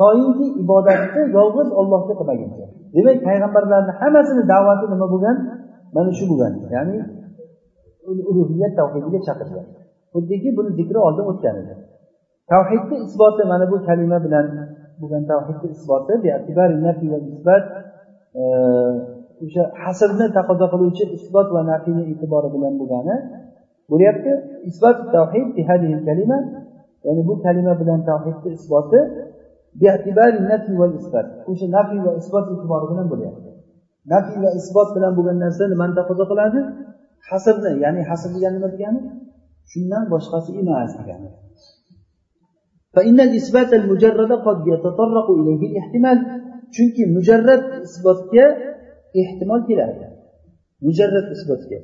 [0.00, 2.66] Toinki ibodatni yolg'iz ollohga qilmaguncha.
[2.96, 5.36] Demak payg'ambarlarni hammasini da'vati nima bo'lgan?
[5.94, 6.96] Mana shu bo'lgan ya'ni
[8.30, 9.66] ulug'iyat tavhidiga chaqirgan
[10.12, 11.74] xuddiki buni zikri oldin o'tgan edi.
[12.52, 14.46] Tavhidni isboti mana bu kalima bilan
[15.00, 16.12] bo'lgan tavhidni isboti
[18.40, 18.42] e,
[19.44, 23.16] o'sha hasrni taqozo qiluvchi isbot va nafiyni e'tibori bilan bo'lgani
[23.90, 24.32] bo'lyapti.
[24.70, 25.46] Isbot tavhid
[26.08, 26.38] kalima
[27.06, 29.00] ya'ni bu kalima bilan tavhidni isboti
[31.50, 33.49] o'sha nafiy va isbot e'tibori bilan bo'lyapti.
[34.13, 36.59] nafiy va isbot bilan bo'lgan narsa nimani taqozo qiladi
[37.29, 38.99] hasrni ya'ni hasr degani nima degani
[39.71, 41.29] shundan boshqasi emas degani
[42.95, 46.17] فإن الإثبات المجرد قد يتطرق إليه الاحتمال
[46.75, 48.45] chunki mujarrad isbotga
[49.21, 50.05] ehtimol keladi
[50.85, 51.77] mujarrad isbotga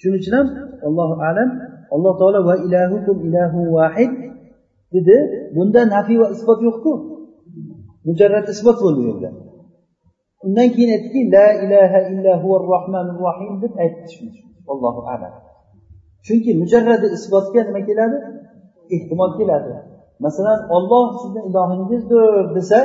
[0.00, 0.48] shuning uchun ham
[0.88, 1.50] allohu alam
[1.94, 4.12] alloh taolo va ilahukum ilahu vahid
[4.94, 5.16] dedi
[5.56, 6.92] bunda nafiy va isbot yo'qku
[8.08, 9.30] mujarrad isbot bo'ldi u yerda
[10.45, 14.27] Undan keyin aytdiki la ilaha illa huva rohmanir rohim deb aytdi
[14.71, 15.33] allohu alam.
[16.25, 18.17] Chunki mujarradi isbotga nima keladi?
[18.95, 19.71] Ehtimol keladi.
[20.25, 22.79] Masalan olloh sizni ilohingizdir desa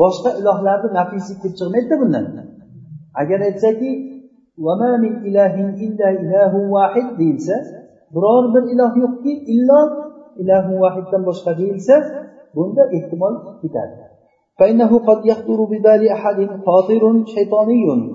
[0.00, 2.24] boshqa ilohlarni nafisi kelib chiqmaydida bundan.
[3.20, 3.90] Agar aytsaki
[7.20, 7.56] deyilsa
[8.14, 9.80] biror bir iloh yo'qki illo
[10.42, 11.94] ilahu vahiddan boshqa deyilsa
[12.54, 14.07] bunda ehtimol ketadi.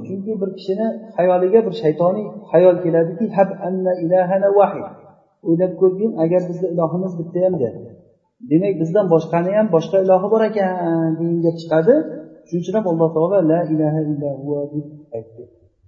[0.06, 0.88] Chunki bir kishini
[1.18, 3.26] xayoliga bir shaytoniy xayol keladiki
[5.48, 7.76] o'ylab ko'rgin agar bizni ilohimiz bittayam deb
[8.50, 10.72] demak bizdan boshqani ham boshqa ilohi bor ekan
[11.20, 11.94] degan gap chiqadi.
[12.48, 14.86] Shuning uchun ham alloh taolo la ilaha illalloh deb
[15.18, 15.44] aytdi.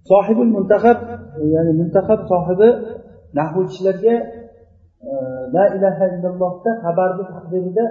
[0.10, 0.98] Sohibul muntahab
[1.54, 2.70] ya'ni muntahab sohibi
[3.40, 4.16] nahvchilarga
[5.56, 7.86] la ilaha illallohda xabarni taqdirida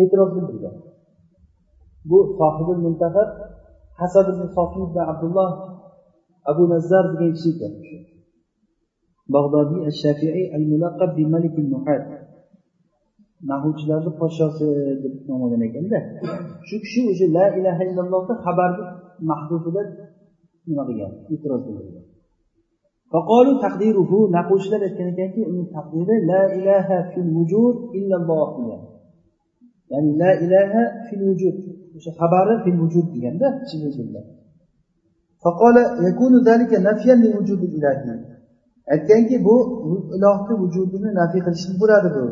[0.00, 0.74] e'tiroz bildirgan.
[2.08, 3.28] Bu sohibul muntaxab
[4.00, 5.50] hasad ibn sofiy ibn abdulloh
[6.50, 7.72] abu nazzar degan kishi ekan
[9.34, 12.02] bag'dodiy shafiiy al mulaqab bi malik nuhat
[13.50, 14.66] nahuvchilarni podshosi
[15.02, 15.98] deb nom olgan ekanda
[16.68, 18.84] shu kishi o'sha la ilaha illallohni xabarni
[19.30, 19.82] mahdudida
[20.68, 22.06] nima qilgan e'tiroz bildirgan
[23.12, 28.82] فقالوا تقديره nahuvchilar aytgan ekanki uning taqdiri la ilaha fil vujud illalloh degan
[29.90, 31.56] ya'ni la ilaha fil vujud
[31.97, 33.47] o'sha xabari fil vujud deganda
[35.43, 35.77] فقال
[36.07, 38.15] يكون ذلك نفيا لوجود الإلهي
[38.93, 39.55] aytganki bu
[40.15, 42.23] ilohni vujudini nafiy qilishlik bo'ladi bu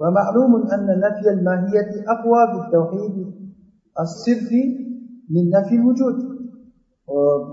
[0.00, 3.16] ومعلوم أن نفي الماهية أقوى بالتوحيد
[4.04, 4.62] الصرفي
[5.34, 6.16] من نفي الوجود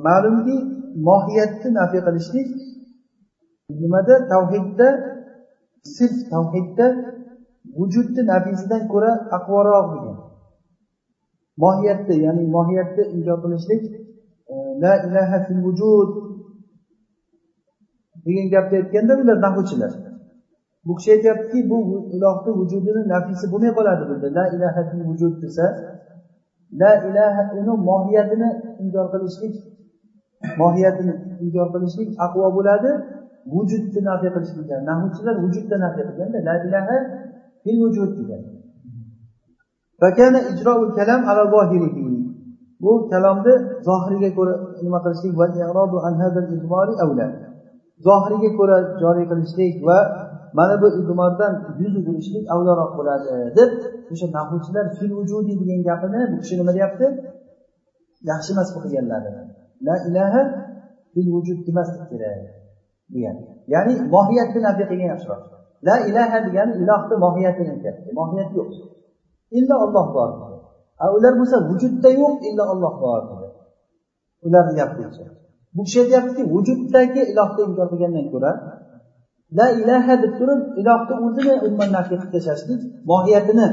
[0.06, 0.56] ma'lumki
[1.08, 2.50] mohiyatni nafiy qilishlik
[3.82, 4.88] nimada tavhidda
[5.96, 6.86] sirf tavhidda
[7.78, 10.18] vujudni nafiysidan ko'ra aqvoroq degan
[11.65, 13.83] Mohiyatda ya'ni mohiyatda inkor qilishlik
[14.53, 16.11] e, la ilaha fil vujud
[18.25, 19.93] degan gapni aytganda bular nahvchilar
[20.85, 21.79] bu kishi aytyaptiki bu
[22.15, 24.29] ilohni vujudini nafisi bo'lmay qoladi bunda.
[24.39, 25.67] La ilaha fil vujud desa
[26.81, 28.49] la ilaha uni mohiyatini
[28.83, 29.55] inkor qilishlik
[30.61, 32.91] mohiyatini inkor qilishlik aqvo bo'ladi.
[33.55, 36.97] Vujudni nafiy qilishlik nahvchilar vujudda nafiy qilganda la ilaha
[37.63, 38.43] fil vujud degan.
[42.83, 43.55] Bu kalomni
[43.89, 45.33] zohiriga ko'ra nima qilishlik
[48.07, 49.99] zohiriga ko'ra joriy qilishlik va
[50.59, 53.71] mana bu idmordan yuz o'girishlik avloroq bo'ladi deb
[54.13, 57.07] o'sha nahuvchilar fil vujudi degan gapini bu kishi nima deyapti?
[58.31, 59.31] Yaxshi emas qilganlari.
[59.87, 60.43] La ilaha
[61.13, 62.41] fil vujud demaslik kerak
[63.15, 63.37] degan.
[63.75, 65.43] Ya'ni mohiyatni nafiy qilgan yaxshiroq.
[65.89, 68.71] La ilaha degani ilohni mohiyatini aytyapti mohiyat yo'q.
[69.59, 70.31] Illo olloh bor.
[71.17, 73.21] Ular bo'lsa vujudda yo'q illo olloh bor.
[73.31, 73.49] Dedi
[74.47, 75.25] ularni gapi bo'yicha
[75.75, 78.53] bu kishi aytyaptiki vujuddagi ilohni inkor qilgandan ko'ra
[79.59, 82.81] la ilaha deb turib ilohni o'zini umuman nafiy qilib tashlashlik
[83.11, 83.67] mohiyatini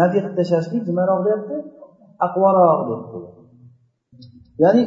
[0.00, 1.56] nafiy qilib tashlashlik nimaroq deyapti?
[2.26, 3.18] Aqvoroq deyapti
[4.62, 4.82] ya'ni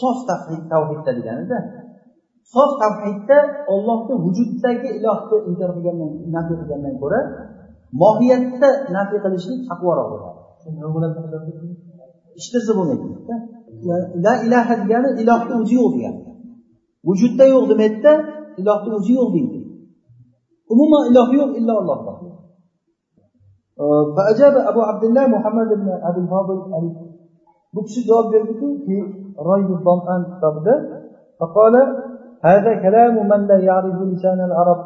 [0.00, 1.58] sof tavhid tavhidda deganida
[2.54, 3.38] sof tavhidda
[3.72, 7.20] ollohni vujuddagi ilohni inkor qilgandan nafiy qilgandan ko'ra
[8.01, 10.39] mohiyatda nafiy qilishlik aqvoroq bo'ladi
[12.35, 13.07] hech narsa bo'lmaydi
[14.25, 16.19] la ilaha degani ilohni o'zi yo'q degani
[17.07, 18.11] vujudda yo'q demaydida
[18.61, 19.59] ilohni o'zi yo'q deydi
[20.73, 22.17] umuman iloh yo'q illo alloh bor
[24.15, 26.57] فأجاب أبو عبد الله محمد بن أبي الفاضل
[27.75, 28.67] bu kishi javob berdiki
[30.31, 30.75] kitobida
[31.39, 31.75] فقال
[32.47, 34.79] هذا كلام من لا يعرف لسان العرب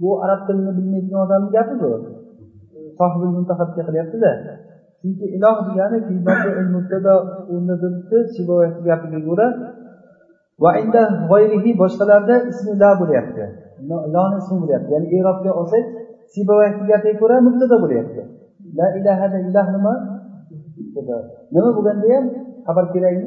[0.00, 1.90] bu arab tilini bilmaydigan odamni gapi bu
[2.99, 4.31] sohibil muntahabga qilyaptida.
[4.99, 5.97] Chunki iloh degani
[7.53, 7.89] o'rnida
[8.87, 9.47] gapiga ko'ra
[10.63, 13.43] va inda g'oyrihi boshqalarda ismi la bo'lyapti.
[14.15, 14.89] Loni ismi bo'lyapti.
[14.95, 15.83] Ya'ni erobga olsak
[16.33, 18.21] siboyatni gapiga ko'ra mubtado bo'lyapti.
[18.77, 19.93] La ilahada ilah nima?
[21.55, 22.25] Nima bo'lganda ham
[22.67, 23.25] xabar kerakmi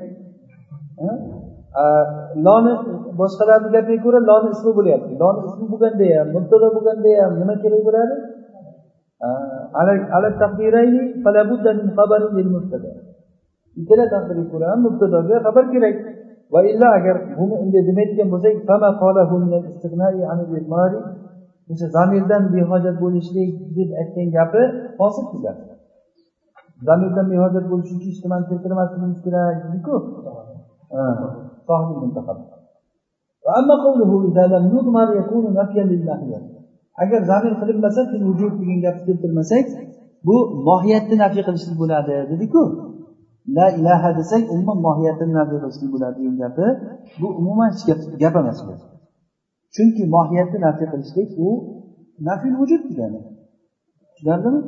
[2.47, 2.73] loni
[3.21, 5.13] boshqalarni gapiga ko'ra loni ismi bo'lyapti.
[5.23, 8.15] Loni ismi bo'lganda ham mubtado bo'lganda ham nima kerak bo'ladi?
[9.27, 9.69] Ah,
[13.81, 15.97] ikkala taqdirga ko'ra ham mubtadoga xabar kerak.
[16.53, 18.91] Va illa agar buni unday demaydigan bo'lsak fama
[21.71, 24.63] o'sha zamirdan behojat bo'lishlik deb aytgan gapi
[25.01, 25.63] hosil keladi
[26.87, 29.95] zamirdan behojat bo'lish uchun hech nimani keltirmasligimiz kerak dediku.
[30.99, 31.17] Ah,
[37.03, 39.67] agar zamir qilinmasa vujud degan gapni keltirmasak
[40.27, 40.37] bu
[40.69, 42.63] mohiyatni nafiy qilishlik bo'ladi dediku.
[43.57, 46.67] La ilaha desak umuman mohiyatini nafiy qilishlik bo'ladi degan gapi
[47.21, 48.73] bu umuman hech gap emas bu.
[49.75, 51.49] Chunki mohiyatni nafiy qilishlik u
[52.29, 53.21] nafil vujud degani.
[54.11, 54.61] Tushunarlimi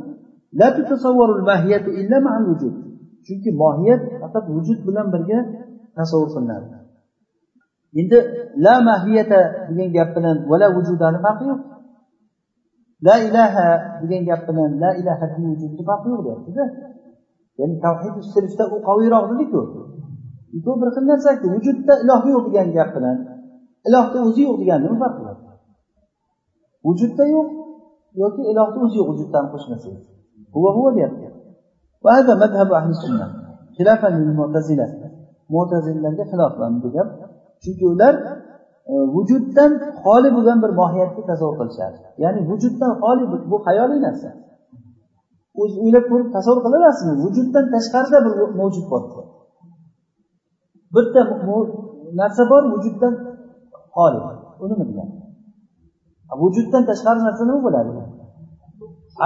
[3.27, 5.39] chunki mohiyat faqat vujud bilan birga
[5.97, 6.69] tasavvur qilinadi.
[8.01, 8.19] Endi
[8.65, 11.61] la mahiyata degan gap bilan vala vujudani farqi yo'q.
[13.08, 13.68] la ilaha
[14.02, 16.66] degan gap bilan la ilaha vujudni farqi yo'q deyaptida
[17.60, 19.62] ya'ni tavhid sirfda u qaviyroq dediku
[20.66, 23.18] bu bir xil narsaku vujudda iloh yo'q degan gap bilan
[23.88, 25.38] ilohni o'zi yo'q degan nima farqi bor
[26.88, 27.48] vujudda yo'q
[28.22, 30.06] yoki ilohni o'zi yo'q vujuddan qo'shmasangiz
[30.56, 31.28] huva huva deyapti
[32.06, 33.28] وهذا مذهب أهل السنة
[33.78, 34.88] خلافا للمعتزلة
[35.54, 36.54] mo'tazillaga xilof
[36.84, 37.10] bu gap
[37.62, 38.32] chunki ular e,
[38.89, 39.73] vujuddan
[40.03, 41.97] xoli bo'lgan bir mohiyatni tasavvur qilishadi.
[42.23, 44.29] Ya'ni vujuddan xoli bu xayoliy narsa
[45.63, 49.03] o'zi o'ylab ko'rib tasavvur qilaolasizmi vujuddan tashqarida bir mavjud bor.
[50.95, 51.21] Bitta
[52.21, 53.15] narsa bor vujuddan
[53.97, 54.21] xoli
[54.63, 55.15] u nima degani
[56.43, 57.91] vujuddan tashqari narsa nima bo'ladi?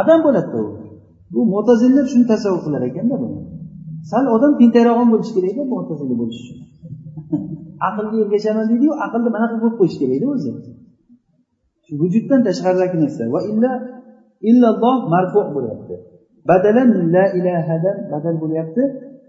[0.00, 0.68] Adam bo'ladida u.
[1.34, 3.38] Bu mo'tazillar shuni tasavvur qilar ekanda buni.
[4.10, 6.58] Sal odam tentakroq ham bo'lishi kerakda mo'tazili bo'lish uchun.
[7.88, 10.50] Aqlga ergashaman deydiyu aqlni manaqa qilib qo'yish kerakda o'zi.
[11.84, 13.22] Shu vujuddan tashqaridagi narsa.
[13.34, 13.72] Va illa
[14.50, 15.94] illalloh marfu bo'lyapti.
[16.50, 18.82] Badalan la ilahadan badal bo'lyapti.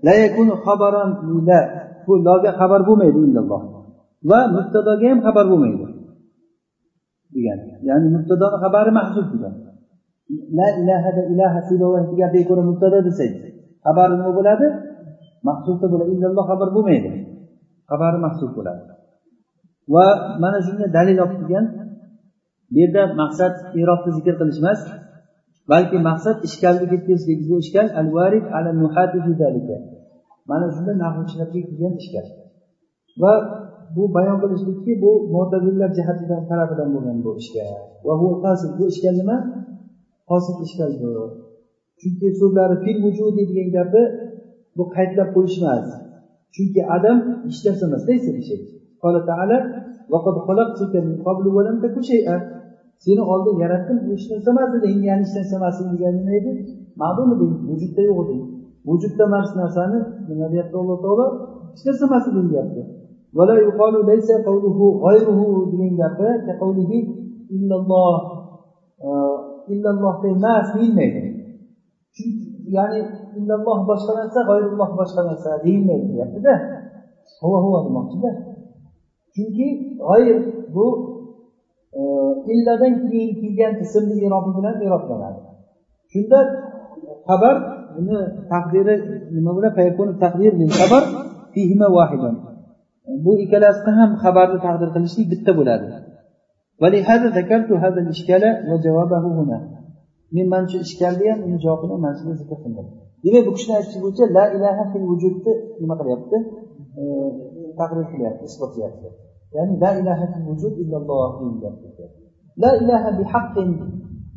[0.06, 1.10] La yakunu xabaran
[1.50, 1.62] la.
[2.06, 3.62] Bu loga xabar bo'lmaydi illalloh
[4.30, 5.86] va mubtadoga ham xabar bo'lmaydi.
[7.36, 7.60] Degan.
[7.88, 9.54] Ya'ni mubtadoni xabari mahsul degan.
[10.58, 11.60] La ilahada ilaha
[12.20, 13.44] gapiga ko'ra mubtado desangiz
[13.86, 14.68] xabari nima bo'ladi?
[15.48, 16.10] Mahsubda bo'ladi.
[16.16, 17.10] Illalloh xabar bo'lmaydi.
[17.90, 18.84] Xabari mahsul bo'ladi.
[19.94, 20.06] Va
[20.44, 21.66] mana shunga dalil olib kelgan
[22.72, 24.82] bu yerda maqsad irobni zikr qilish emas
[25.72, 28.70] balki maqsad ishkalni ketkazishlik bu ishkal al varid ala
[30.50, 32.26] mana shunda nahvchilarga kelgan ishkal
[33.22, 33.34] va
[33.96, 37.68] bu bayon qilishlikki bu mo'tazillar jihatidan tarafidan bo'lgan bu ishkal
[38.06, 38.28] va bu
[38.80, 39.38] bu ishkal nima?
[40.30, 41.12] Hosil ishkal bu.
[42.00, 44.02] Chunki so'zlari fil vujudi degan gapi
[44.78, 45.86] bu qaydlab qo'yish emas.
[46.56, 48.32] Chunki adam hech narsa emas laysa
[52.08, 52.20] shay
[53.04, 56.52] seni oldin yaratdim hech narsa emas eding ya'ni hech narsa emas degani nima edi
[57.02, 58.44] ma'lum eding vujudda yo'q eding
[58.88, 59.98] vujudda mana shu narsani
[60.30, 61.26] nima deyapti alloh taolo?
[61.74, 62.82] Hech narsa emas eding deyapti
[65.72, 66.28] degan gapi
[67.56, 68.16] illalloh
[69.74, 71.22] illallohda emas deyilmaydi.
[72.16, 72.46] Chunki
[72.77, 73.01] ya'ni
[73.39, 76.55] illalloh boshqa narsa g'oyrulloh boshqa narsa deyilmaydi deyaptida
[77.43, 78.31] huva huva demoqchida
[79.35, 79.69] chunki
[80.09, 80.39] g'oyr
[80.75, 80.87] bu
[82.01, 82.03] e,
[82.55, 85.41] illadan keyin kelgan ismli irobi bilan iroblanadi
[86.13, 86.39] shunda
[87.29, 87.55] xabar
[87.97, 88.19] buni
[88.53, 88.95] taqdiri
[89.37, 89.73] nima bilan
[90.25, 91.03] taqdir xabar
[93.25, 95.89] bu ikkalasida ham xabarni taqdir qilishlik bitta bo'ladi
[96.83, 99.59] ولهذا ذكرت هذا الإشكال وجوابه هنا
[100.36, 102.88] men mana shu ichkarida ham uni javobini mana shunda zikr qildim.
[103.24, 105.52] Demak bu kishini aytishi bo'yicha la ilaha fil vujudni
[105.82, 106.38] nima qilyapti?
[107.80, 109.08] Taqrir qilyapti isbotlayapti
[109.56, 112.06] ya'ni la ilaha fil vujud illalloh deyilyapti
[112.64, 113.70] la ilaha bi haqqin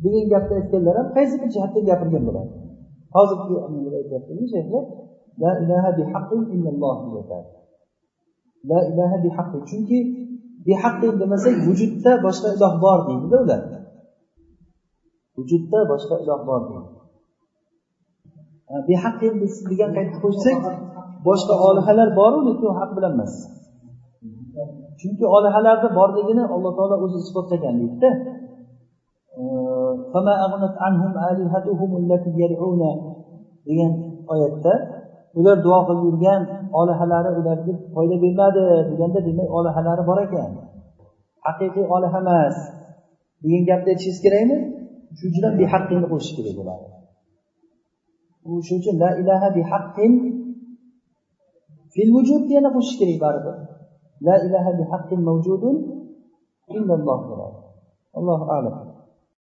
[0.03, 2.51] degan gapni aytganlar ham qaysi bir jihatdan gapirgan bo'ladi?
[3.15, 3.55] Hozirgi
[3.99, 4.83] aytyaptimi shayxlar
[5.43, 7.57] la ilaha bi haqqin illalloh deyapti
[8.69, 9.99] la ilaha bi haqqin chunki
[10.67, 13.61] behaqqin demasak vujudda boshqa iloh bor deydida ular.
[15.35, 17.01] Vujudda boshqa iloh bor deydi
[18.87, 19.33] behaqqin
[19.71, 20.59] degan qaytib qo'ysak
[21.27, 23.33] boshqa olihalar boru lekin u haq bilan emas.
[24.99, 28.11] Chunki olihalarni borligini alloh taolo o'zi isbotlagan deydida.
[33.67, 33.91] Degan
[34.33, 34.73] oyatda
[35.39, 36.41] ular duo qilib yurgan
[36.79, 40.51] olihalari ularga foyda bermadi deganda demak olihalari bor ekan.
[41.45, 42.55] Haqiqiy oliha emas.
[43.43, 44.57] Degan gapni aytishingiz kerakmi?
[45.17, 46.85] Shuning uchun ham behaqqinni qo'shish kerak bo'ladi
[48.67, 50.11] shuning uchun la ilaha bihaqqin
[51.93, 53.55] fil vujud yana qo'shish kerak baribir
[54.27, 55.75] la ilaha bihaqqin mavjudun
[56.77, 57.57] illalloh bo'ladi
[58.17, 58.75] allohu alam